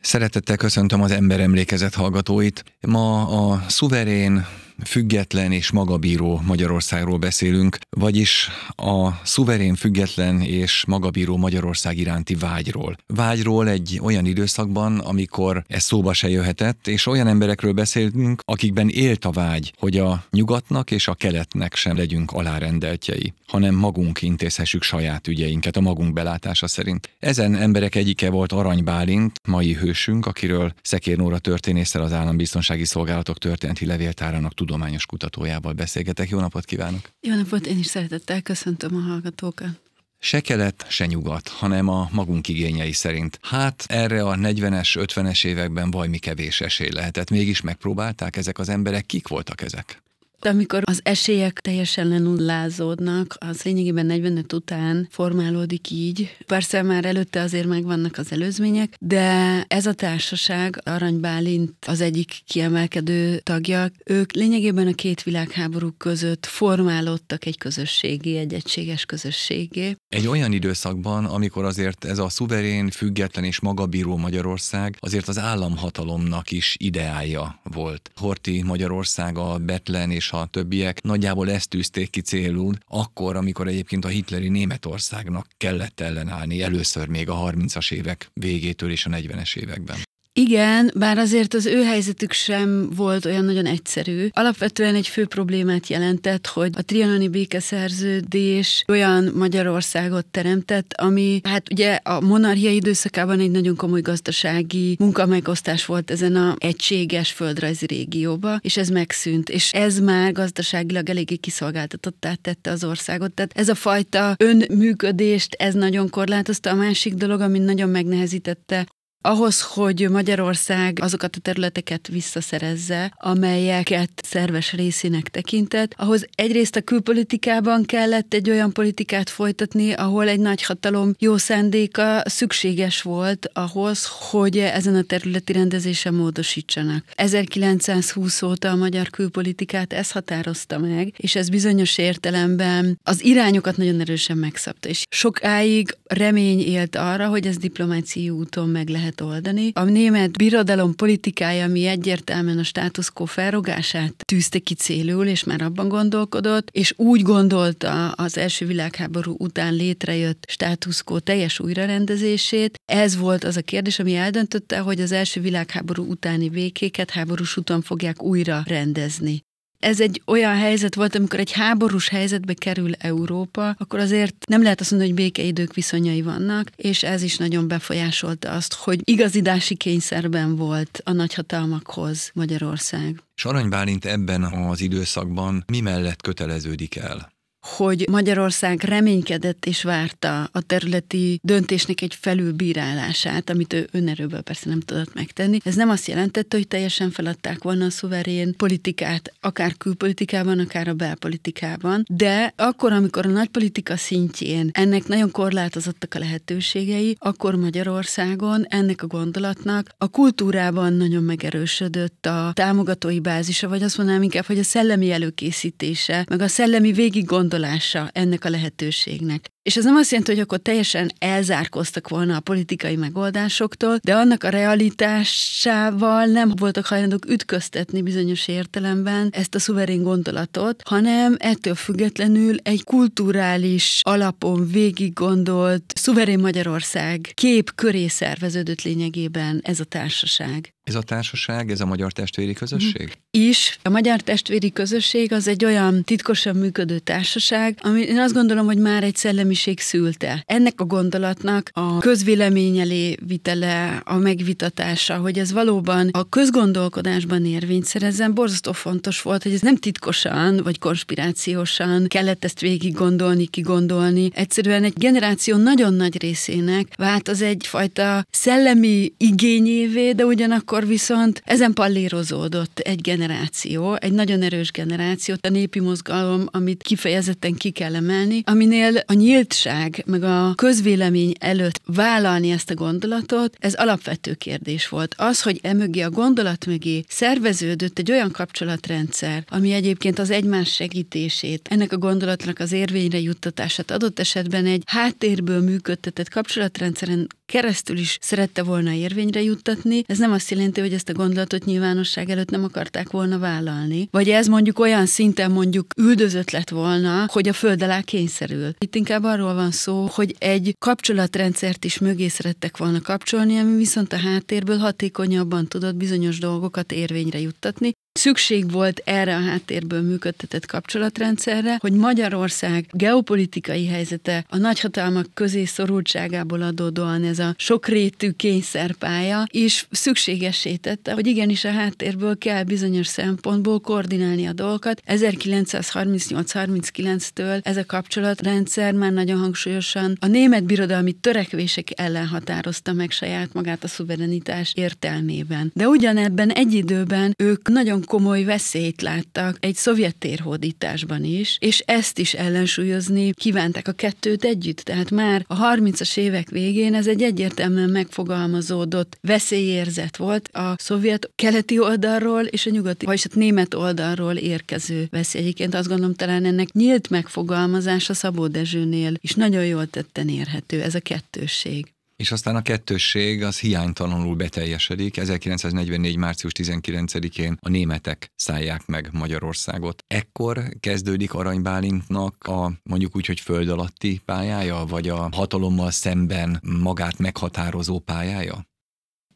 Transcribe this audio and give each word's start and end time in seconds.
Szeretettel 0.00 0.56
köszöntöm 0.56 1.02
az 1.02 1.10
emberemlékezet 1.10 1.94
hallgatóit. 1.94 2.64
Ma 2.80 3.26
a 3.28 3.64
szuverén, 3.68 4.46
független 4.84 5.52
és 5.52 5.70
magabíró 5.70 6.40
Magyarországról 6.46 7.18
beszélünk, 7.18 7.78
vagyis 7.90 8.48
a 8.76 9.10
szuverén, 9.24 9.74
független 9.74 10.40
és 10.40 10.84
magabíró 10.86 11.36
Magyarország 11.36 11.98
iránti 11.98 12.34
vágyról. 12.34 12.96
Vágyról 13.06 13.68
egy 13.68 13.98
olyan 14.02 14.26
időszakban, 14.26 14.98
amikor 14.98 15.64
ez 15.66 15.82
szóba 15.82 16.12
se 16.12 16.28
jöhetett, 16.28 16.86
és 16.86 17.06
olyan 17.06 17.26
emberekről 17.26 17.72
beszélünk, 17.72 18.42
akikben 18.44 18.88
élt 18.88 19.24
a 19.24 19.30
vágy, 19.30 19.72
hogy 19.78 19.98
a 19.98 20.24
nyugatnak 20.30 20.90
és 20.90 21.08
a 21.08 21.14
keletnek 21.14 21.74
sem 21.74 21.96
legyünk 21.96 22.32
alárendeltjei, 22.32 23.32
hanem 23.46 23.74
magunk 23.74 24.22
intézhessük 24.22 24.82
saját 24.82 25.28
ügyeinket 25.28 25.76
a 25.76 25.80
magunk 25.80 26.12
belátása 26.12 26.66
szerint. 26.66 27.10
Ezen 27.18 27.54
emberek 27.54 27.94
egyike 27.94 28.30
volt 28.30 28.52
Arany 28.52 28.84
Bálint, 28.84 29.40
mai 29.48 29.74
hősünk, 29.74 30.26
akiről 30.26 30.74
Szekér 30.82 31.16
Nóra 31.16 31.38
történésszel 31.38 32.02
az 32.02 32.12
Állambiztonsági 32.12 32.84
Szolgálatok 32.84 33.38
történeti 33.38 33.86
levéltárának 33.86 34.54
tudományos 34.70 35.06
kutatójával 35.06 35.72
beszélgetek. 35.72 36.28
Jó 36.28 36.40
napot 36.40 36.64
kívánok! 36.64 37.10
Jó 37.20 37.34
napot, 37.34 37.66
én 37.66 37.78
is 37.78 37.86
szeretettel 37.86 38.42
köszöntöm 38.42 38.96
a 38.96 39.00
hallgatókat. 39.00 39.80
Se 40.18 40.40
kelet, 40.40 40.86
se 40.88 41.06
nyugat, 41.06 41.48
hanem 41.48 41.88
a 41.88 42.08
magunk 42.12 42.48
igényei 42.48 42.92
szerint. 42.92 43.38
Hát 43.42 43.84
erre 43.88 44.22
a 44.22 44.34
40-es, 44.34 45.08
50-es 45.14 45.44
években 45.46 45.90
valami 45.90 46.18
kevés 46.18 46.60
esély 46.60 46.90
lehetett. 46.90 47.30
Mégis 47.30 47.60
megpróbálták 47.60 48.36
ezek 48.36 48.58
az 48.58 48.68
emberek. 48.68 49.06
Kik 49.06 49.28
voltak 49.28 49.60
ezek? 49.62 50.02
Amikor 50.48 50.82
az 50.84 51.00
esélyek 51.02 51.60
teljesen 51.60 52.08
lenullázódnak, 52.08 53.36
az 53.38 53.62
lényegében 53.62 54.06
45 54.06 54.52
után 54.52 55.08
formálódik 55.10 55.90
így. 55.90 56.36
Persze 56.46 56.82
már 56.82 57.04
előtte 57.04 57.40
azért 57.40 57.66
megvannak 57.66 58.18
az 58.18 58.32
előzmények, 58.32 58.94
de 59.00 59.64
ez 59.68 59.86
a 59.86 59.92
társaság, 59.92 60.80
Arany 60.84 61.20
Bálint 61.20 61.72
az 61.86 62.00
egyik 62.00 62.40
kiemelkedő 62.46 63.38
tagja, 63.38 63.90
ők 64.04 64.32
lényegében 64.32 64.86
a 64.86 64.92
két 64.92 65.22
világháború 65.22 65.90
között 65.98 66.46
formálódtak 66.46 67.44
egy 67.46 67.58
közösségi, 67.58 68.36
egy 68.36 68.54
egységes 68.54 69.04
közösségé. 69.04 69.96
Egy 70.08 70.26
olyan 70.26 70.52
időszakban, 70.52 71.24
amikor 71.24 71.64
azért 71.64 72.04
ez 72.04 72.18
a 72.18 72.28
szuverén, 72.28 72.90
független 72.90 73.44
és 73.44 73.60
magabíró 73.60 74.16
Magyarország 74.16 74.96
azért 75.00 75.28
az 75.28 75.38
államhatalomnak 75.38 76.50
is 76.50 76.76
ideája 76.78 77.60
volt. 77.62 78.10
Horti 78.14 78.62
Magyarország, 78.62 79.38
a 79.38 79.58
Betlen 79.58 80.10
és 80.10 80.29
a 80.32 80.46
többiek 80.46 81.02
nagyjából 81.02 81.50
ezt 81.50 81.68
tűzték 81.68 82.10
ki 82.10 82.20
célul, 82.20 82.74
akkor, 82.86 83.36
amikor 83.36 83.68
egyébként 83.68 84.04
a 84.04 84.08
hitleri 84.08 84.48
Németországnak 84.48 85.46
kellett 85.56 86.00
ellenállni, 86.00 86.62
először 86.62 87.08
még 87.08 87.28
a 87.28 87.34
30-as 87.34 87.92
évek 87.92 88.30
végétől 88.32 88.90
és 88.90 89.06
a 89.06 89.10
40-es 89.10 89.56
években. 89.56 89.96
Igen, 90.40 90.90
bár 90.96 91.18
azért 91.18 91.54
az 91.54 91.66
ő 91.66 91.82
helyzetük 91.82 92.32
sem 92.32 92.90
volt 92.96 93.24
olyan 93.24 93.44
nagyon 93.44 93.66
egyszerű. 93.66 94.28
Alapvetően 94.32 94.94
egy 94.94 95.06
fő 95.06 95.26
problémát 95.26 95.86
jelentett, 95.86 96.46
hogy 96.46 96.70
a 96.76 96.82
trianoni 96.82 97.28
békeszerződés 97.28 98.84
olyan 98.88 99.32
Magyarországot 99.34 100.26
teremtett, 100.26 100.92
ami 100.92 101.40
hát 101.44 101.70
ugye 101.70 101.98
a 102.02 102.20
monarchia 102.20 102.70
időszakában 102.70 103.40
egy 103.40 103.50
nagyon 103.50 103.76
komoly 103.76 104.00
gazdasági 104.00 104.96
munkamegosztás 104.98 105.86
volt 105.86 106.10
ezen 106.10 106.36
a 106.36 106.54
egységes 106.58 107.32
földrajzi 107.32 107.86
régióba, 107.86 108.58
és 108.60 108.76
ez 108.76 108.88
megszűnt, 108.88 109.48
és 109.48 109.72
ez 109.72 109.98
már 109.98 110.32
gazdaságilag 110.32 111.08
eléggé 111.08 111.36
kiszolgáltatottá 111.36 112.34
tette 112.34 112.70
az 112.70 112.84
országot. 112.84 113.32
Tehát 113.32 113.52
ez 113.54 113.68
a 113.68 113.74
fajta 113.74 114.34
önműködést, 114.38 115.54
ez 115.54 115.74
nagyon 115.74 116.10
korlátozta. 116.10 116.70
A 116.70 116.74
másik 116.74 117.14
dolog, 117.14 117.40
ami 117.40 117.58
nagyon 117.58 117.88
megnehezítette 117.88 118.86
ahhoz, 119.22 119.62
hogy 119.62 120.08
Magyarország 120.10 120.98
azokat 121.02 121.36
a 121.36 121.40
területeket 121.40 122.08
visszaszerezze, 122.08 123.14
amelyeket 123.16 124.10
szerves 124.22 124.72
részének 124.72 125.28
tekintett, 125.28 125.94
ahhoz 125.96 126.26
egyrészt 126.34 126.76
a 126.76 126.80
külpolitikában 126.80 127.84
kellett 127.84 128.34
egy 128.34 128.50
olyan 128.50 128.72
politikát 128.72 129.30
folytatni, 129.30 129.92
ahol 129.92 130.28
egy 130.28 130.40
nagy 130.40 130.62
hatalom 130.62 131.14
jó 131.18 131.36
szándéka 131.36 132.22
szükséges 132.24 133.02
volt 133.02 133.50
ahhoz, 133.52 134.08
hogy 134.30 134.58
ezen 134.58 134.94
a 134.94 135.02
területi 135.02 135.52
rendezésen 135.52 136.14
módosítsanak. 136.14 137.04
1920 137.14 138.42
óta 138.42 138.70
a 138.70 138.76
magyar 138.76 139.10
külpolitikát 139.10 139.92
ez 139.92 140.10
határozta 140.10 140.78
meg, 140.78 141.12
és 141.16 141.34
ez 141.34 141.48
bizonyos 141.48 141.98
értelemben 141.98 142.98
az 143.02 143.24
irányokat 143.24 143.76
nagyon 143.76 144.00
erősen 144.00 144.36
megszabta, 144.36 144.88
és 144.88 145.04
sokáig 145.10 145.96
remény 146.04 146.60
élt 146.60 146.96
arra, 146.96 147.28
hogy 147.28 147.46
ez 147.46 147.56
diplomáciai 147.56 148.30
úton 148.30 148.68
meg 148.68 148.88
lehet 148.88 149.09
lehet 149.18 149.34
oldani. 149.34 149.70
A 149.74 149.84
német 149.84 150.36
birodalom 150.36 150.94
politikája, 150.94 151.64
ami 151.64 151.86
egyértelműen 151.86 152.58
a 152.58 152.62
status 152.62 153.10
quo 153.10 153.24
felrogását 153.24 154.14
tűzte 154.24 154.58
ki 154.58 154.74
célul, 154.74 155.26
és 155.26 155.44
már 155.44 155.62
abban 155.62 155.88
gondolkodott, 155.88 156.68
és 156.72 156.94
úgy 156.96 157.22
gondolta 157.22 158.10
az 158.10 158.38
első 158.38 158.66
világháború 158.66 159.34
után 159.38 159.74
létrejött 159.74 160.44
status 160.48 161.02
quo 161.02 161.18
teljes 161.18 161.60
újrarendezését. 161.60 162.74
Ez 162.84 163.16
volt 163.16 163.44
az 163.44 163.56
a 163.56 163.62
kérdés, 163.62 163.98
ami 163.98 164.14
eldöntötte, 164.14 164.78
hogy 164.78 165.00
az 165.00 165.12
első 165.12 165.40
világháború 165.40 166.04
utáni 166.04 166.48
békéket 166.48 167.10
háborús 167.10 167.56
úton 167.56 167.82
fogják 167.82 168.22
újra 168.22 168.62
rendezni 168.66 169.42
ez 169.80 170.00
egy 170.00 170.22
olyan 170.26 170.56
helyzet 170.56 170.94
volt, 170.94 171.14
amikor 171.14 171.38
egy 171.38 171.52
háborús 171.52 172.08
helyzetbe 172.08 172.54
kerül 172.54 172.92
Európa, 172.94 173.74
akkor 173.78 173.98
azért 173.98 174.34
nem 174.46 174.62
lehet 174.62 174.80
azt 174.80 174.90
mondani, 174.90 175.12
hogy 175.12 175.20
békeidők 175.20 175.74
viszonyai 175.74 176.22
vannak, 176.22 176.70
és 176.76 177.02
ez 177.02 177.22
is 177.22 177.36
nagyon 177.36 177.68
befolyásolta 177.68 178.50
azt, 178.50 178.74
hogy 178.74 179.00
igazidási 179.04 179.74
kényszerben 179.74 180.56
volt 180.56 181.00
a 181.04 181.12
nagyhatalmakhoz 181.12 182.30
Magyarország. 182.34 183.22
És 183.36 183.44
Arany 183.44 183.68
Bálint 183.68 184.04
ebben 184.04 184.42
az 184.42 184.80
időszakban 184.80 185.64
mi 185.66 185.80
mellett 185.80 186.22
köteleződik 186.22 186.96
el? 186.96 187.32
Hogy 187.60 188.06
Magyarország 188.10 188.82
reménykedett 188.82 189.66
és 189.66 189.82
várta 189.82 190.48
a 190.52 190.60
területi 190.60 191.40
döntésnek 191.42 192.00
egy 192.00 192.14
felülbírálását, 192.20 193.50
amit 193.50 193.72
ő 193.72 193.88
önerőből 193.92 194.40
persze 194.40 194.68
nem 194.68 194.80
tudott 194.80 195.14
megtenni. 195.14 195.58
Ez 195.64 195.74
nem 195.74 195.88
azt 195.88 196.06
jelentette, 196.06 196.56
hogy 196.56 196.68
teljesen 196.68 197.10
feladták 197.10 197.62
volna 197.62 197.84
a 197.84 197.90
szuverén 197.90 198.56
politikát, 198.56 199.32
akár 199.40 199.76
külpolitikában, 199.76 200.58
akár 200.58 200.88
a 200.88 200.94
belpolitikában, 200.94 202.04
de 202.08 202.52
akkor, 202.56 202.92
amikor 202.92 203.26
a 203.26 203.30
nagypolitika 203.30 203.96
szintjén 203.96 204.70
ennek 204.72 205.06
nagyon 205.06 205.30
korlátozottak 205.30 206.14
a 206.14 206.18
lehetőségei, 206.18 207.16
akkor 207.18 207.54
Magyarországon 207.54 208.66
ennek 208.68 209.02
a 209.02 209.06
gondolatnak 209.06 209.88
a 209.98 210.08
kultúrában 210.08 210.92
nagyon 210.92 211.22
megerősödött 211.22 212.26
a 212.26 212.50
támogatói 212.54 213.20
bázisa, 213.20 213.68
vagy 213.68 213.82
azt 213.82 213.96
mondanám 213.96 214.22
inkább, 214.22 214.44
hogy 214.44 214.58
a 214.58 214.62
szellemi 214.62 215.10
előkészítése, 215.10 216.24
meg 216.28 216.40
a 216.40 216.48
szellemi 216.48 216.92
végig 216.92 217.26
gondolása 217.50 218.10
ennek 218.12 218.44
a 218.44 218.48
lehetőségnek. 218.48 219.50
És 219.62 219.76
ez 219.76 219.84
nem 219.84 219.96
azt 219.96 220.10
jelenti, 220.10 220.32
hogy 220.32 220.40
akkor 220.40 220.58
teljesen 220.58 221.10
elzárkoztak 221.18 222.08
volna 222.08 222.36
a 222.36 222.40
politikai 222.40 222.96
megoldásoktól, 222.96 223.98
de 224.02 224.14
annak 224.14 224.44
a 224.44 224.48
realitásával 224.48 226.24
nem 226.24 226.52
voltak 226.56 226.86
hajlandók 226.86 227.30
ütköztetni 227.30 228.02
bizonyos 228.02 228.48
értelemben 228.48 229.28
ezt 229.32 229.54
a 229.54 229.58
szuverén 229.58 230.02
gondolatot, 230.02 230.82
hanem 230.84 231.36
ettől 231.38 231.74
függetlenül 231.74 232.56
egy 232.62 232.84
kulturális 232.84 234.00
alapon 234.02 234.68
végig 234.70 235.12
gondolt 235.12 235.92
szuverén 235.94 236.38
Magyarország 236.38 237.30
kép 237.34 237.74
köré 237.74 238.08
szerveződött 238.08 238.82
lényegében 238.82 239.60
ez 239.64 239.80
a 239.80 239.84
társaság. 239.84 240.74
Ez 240.90 240.96
a 240.96 241.02
társaság, 241.02 241.70
ez 241.70 241.80
a 241.80 241.86
Magyar 241.86 242.12
Testvéri 242.12 242.52
Közösség? 242.52 243.02
Mhm. 243.02 243.44
Is. 243.44 243.78
A 243.82 243.88
Magyar 243.88 244.20
Testvéri 244.20 244.72
Közösség 244.72 245.32
az 245.32 245.48
egy 245.48 245.64
olyan 245.64 246.04
titkosan 246.04 246.56
működő 246.56 246.98
társaság, 246.98 247.78
ami 247.82 248.00
én 248.00 248.18
azt 248.18 248.34
gondolom, 248.34 248.66
hogy 248.66 248.78
már 248.78 249.02
egy 249.02 249.16
szellemiség 249.16 249.80
szülte. 249.80 250.42
Ennek 250.46 250.80
a 250.80 250.84
gondolatnak 250.84 251.70
a 251.72 251.98
közvélemény 251.98 252.78
elé 252.78 253.16
vitele, 253.26 254.02
a 254.04 254.16
megvitatása, 254.16 255.16
hogy 255.16 255.38
ez 255.38 255.52
valóban 255.52 256.08
a 256.12 256.28
közgondolkodásban 256.28 257.44
érvényt 257.44 257.84
szerezzen, 257.84 258.34
borzasztó 258.34 258.72
fontos 258.72 259.22
volt, 259.22 259.42
hogy 259.42 259.52
ez 259.52 259.60
nem 259.60 259.76
titkosan 259.76 260.60
vagy 260.62 260.78
konspirációsan 260.78 262.06
kellett 262.06 262.44
ezt 262.44 262.60
végig 262.60 262.94
gondolni, 262.94 263.46
kigondolni. 263.46 264.30
Egyszerűen 264.34 264.84
egy 264.84 264.94
generáció 264.96 265.56
nagyon 265.56 265.94
nagy 265.94 266.20
részének 266.22 266.86
vált 266.96 267.28
az 267.28 267.42
egyfajta 267.42 268.26
szellemi 268.30 269.12
igényévé, 269.16 270.12
de 270.12 270.24
ugyanakkor 270.24 270.78
akkor 270.80 270.92
viszont 270.92 271.42
ezen 271.44 271.72
pallírozódott 271.72 272.78
egy 272.78 273.00
generáció, 273.00 273.96
egy 274.00 274.12
nagyon 274.12 274.42
erős 274.42 274.70
generáció, 274.70 275.34
a 275.40 275.48
népi 275.48 275.80
mozgalom, 275.80 276.46
amit 276.50 276.82
kifejezetten 276.82 277.54
ki 277.54 277.70
kell 277.70 277.94
emelni, 277.94 278.42
aminél 278.44 278.96
a 279.06 279.12
nyílt 279.12 279.38
nyíltság, 279.40 280.02
meg 280.06 280.22
a 280.22 280.52
közvélemény 280.54 281.32
előtt 281.38 281.80
vállalni 281.84 282.50
ezt 282.50 282.70
a 282.70 282.74
gondolatot, 282.74 283.56
ez 283.58 283.74
alapvető 283.74 284.34
kérdés 284.34 284.88
volt. 284.88 285.14
Az, 285.18 285.42
hogy 285.42 285.58
emögé 285.62 286.00
a 286.00 286.10
gondolat 286.10 286.66
mögé 286.66 287.04
szerveződött 287.08 287.98
egy 287.98 288.10
olyan 288.10 288.30
kapcsolatrendszer, 288.30 289.44
ami 289.48 289.72
egyébként 289.72 290.18
az 290.18 290.30
egymás 290.30 290.72
segítését, 290.72 291.68
ennek 291.70 291.92
a 291.92 291.98
gondolatnak 291.98 292.58
az 292.58 292.72
érvényre 292.72 293.20
juttatását 293.20 293.90
adott 293.90 294.18
esetben 294.18 294.66
egy 294.66 294.82
háttérből 294.86 295.60
működtetett 295.60 296.28
kapcsolatrendszeren 296.28 297.26
keresztül 297.50 297.98
is 297.98 298.18
szerette 298.20 298.62
volna 298.62 298.92
érvényre 298.92 299.42
juttatni, 299.42 300.02
ez 300.06 300.18
nem 300.18 300.32
azt 300.32 300.50
jelenti, 300.50 300.69
hogy 300.78 300.92
ezt 300.92 301.08
a 301.08 301.12
gondolatot 301.12 301.64
nyilvánosság 301.64 302.30
előtt 302.30 302.50
nem 302.50 302.64
akarták 302.64 303.10
volna 303.10 303.38
vállalni. 303.38 304.08
Vagy 304.10 304.28
ez 304.28 304.46
mondjuk 304.46 304.78
olyan 304.78 305.06
szinten 305.06 305.50
mondjuk 305.50 305.86
üldözött 305.96 306.50
lett 306.50 306.68
volna, 306.68 307.26
hogy 307.32 307.48
a 307.48 307.52
föld 307.52 307.82
alá 307.82 308.00
kényszerül. 308.00 308.74
Itt 308.78 308.94
inkább 308.94 309.24
arról 309.24 309.54
van 309.54 309.70
szó, 309.70 310.08
hogy 310.12 310.34
egy 310.38 310.74
kapcsolatrendszert 310.78 311.84
is 311.84 311.98
mögé 311.98 312.28
szerettek 312.28 312.76
volna 312.76 313.00
kapcsolni, 313.00 313.58
ami 313.58 313.76
viszont 313.76 314.12
a 314.12 314.16
háttérből 314.16 314.78
hatékonyabban 314.78 315.66
tudott 315.66 315.94
bizonyos 315.94 316.38
dolgokat 316.38 316.92
érvényre 316.92 317.40
juttatni, 317.40 317.92
Szükség 318.12 318.70
volt 318.70 319.02
erre 319.04 319.36
a 319.36 319.40
háttérből 319.40 320.02
működtetett 320.02 320.66
kapcsolatrendszerre, 320.66 321.76
hogy 321.80 321.92
Magyarország 321.92 322.86
geopolitikai 322.90 323.86
helyzete 323.86 324.44
a 324.48 324.56
nagyhatalmak 324.56 325.26
közé 325.34 325.64
szorultságából 325.64 326.62
adódóan 326.62 327.24
ez 327.24 327.38
a 327.38 327.54
sokrétű 327.56 328.30
kényszerpálya 328.30 329.44
is 329.50 329.86
szükségessé 329.90 330.76
tette, 330.76 331.12
hogy 331.12 331.26
igenis 331.26 331.64
a 331.64 331.70
háttérből 331.70 332.38
kell 332.38 332.64
bizonyos 332.64 333.06
szempontból 333.06 333.80
koordinálni 333.80 334.46
a 334.46 334.52
dolgokat. 334.52 335.02
1938-39-től 335.06 337.64
ez 337.64 337.76
a 337.76 337.86
kapcsolatrendszer 337.86 338.92
már 338.92 339.12
nagyon 339.12 339.38
hangsúlyosan 339.38 340.16
a 340.20 340.26
német 340.26 340.64
birodalmi 340.64 341.12
törekvések 341.12 341.88
ellen 341.94 342.26
határozta 342.26 342.92
meg 342.92 343.10
saját 343.10 343.52
magát 343.52 343.84
a 343.84 343.88
szuverenitás 343.88 344.72
értelmében. 344.76 345.70
De 345.74 345.88
ugyanebben 345.88 346.50
egy 346.50 346.72
időben 346.72 347.34
ők 347.38 347.68
nagyon 347.68 347.98
komoly 348.04 348.44
veszélyt 348.44 349.02
láttak 349.02 349.56
egy 349.60 349.74
szovjet 349.74 350.16
térhódításban 350.16 351.24
is, 351.24 351.56
és 351.60 351.82
ezt 351.86 352.18
is 352.18 352.34
ellensúlyozni 352.34 353.32
kívánták 353.32 353.88
a 353.88 353.92
kettőt 353.92 354.44
együtt. 354.44 354.80
Tehát 354.80 355.10
már 355.10 355.44
a 355.46 355.74
30-as 355.74 356.16
évek 356.16 356.50
végén 356.50 356.94
ez 356.94 357.06
egy 357.06 357.22
egyértelműen 357.22 357.90
megfogalmazódott 357.90 359.18
veszélyérzet 359.20 360.16
volt 360.16 360.48
a 360.48 360.74
szovjet 360.78 361.30
keleti 361.34 361.78
oldalról 361.78 362.44
és 362.44 362.66
a 362.66 362.70
nyugati, 362.70 363.06
vagyis 363.06 363.24
a 363.24 363.28
német 363.34 363.74
oldalról 363.74 364.34
érkező 364.34 365.08
veszély. 365.10 365.42
Egyébként 365.42 365.74
azt 365.74 365.88
gondolom 365.88 366.14
talán 366.14 366.44
ennek 366.44 366.72
nyílt 366.72 367.10
megfogalmazása 367.10 368.14
Szabó 368.14 368.46
Dezsőnél 368.46 369.12
is 369.20 369.34
nagyon 369.34 369.64
jól 369.64 369.86
tetten 369.86 370.28
érhető, 370.28 370.82
ez 370.82 370.94
a 370.94 371.00
kettősség. 371.00 371.92
És 372.20 372.32
aztán 372.32 372.56
a 372.56 372.62
kettősség 372.62 373.42
az 373.42 373.58
hiánytalanul 373.58 374.36
beteljesedik. 374.36 375.16
1944. 375.16 376.16
március 376.16 376.52
19-én 376.58 377.56
a 377.60 377.68
németek 377.68 378.32
szállják 378.36 378.86
meg 378.86 379.08
Magyarországot. 379.12 380.04
Ekkor 380.06 380.68
kezdődik 380.80 381.34
Arany 381.34 381.62
Bálintnak 381.62 382.44
a 382.44 382.72
mondjuk 382.82 383.16
úgy, 383.16 383.26
hogy 383.26 383.40
föld 383.40 383.68
alatti 383.68 384.20
pályája, 384.24 384.84
vagy 384.88 385.08
a 385.08 385.28
hatalommal 385.32 385.90
szemben 385.90 386.60
magát 386.82 387.18
meghatározó 387.18 387.98
pályája? 387.98 388.69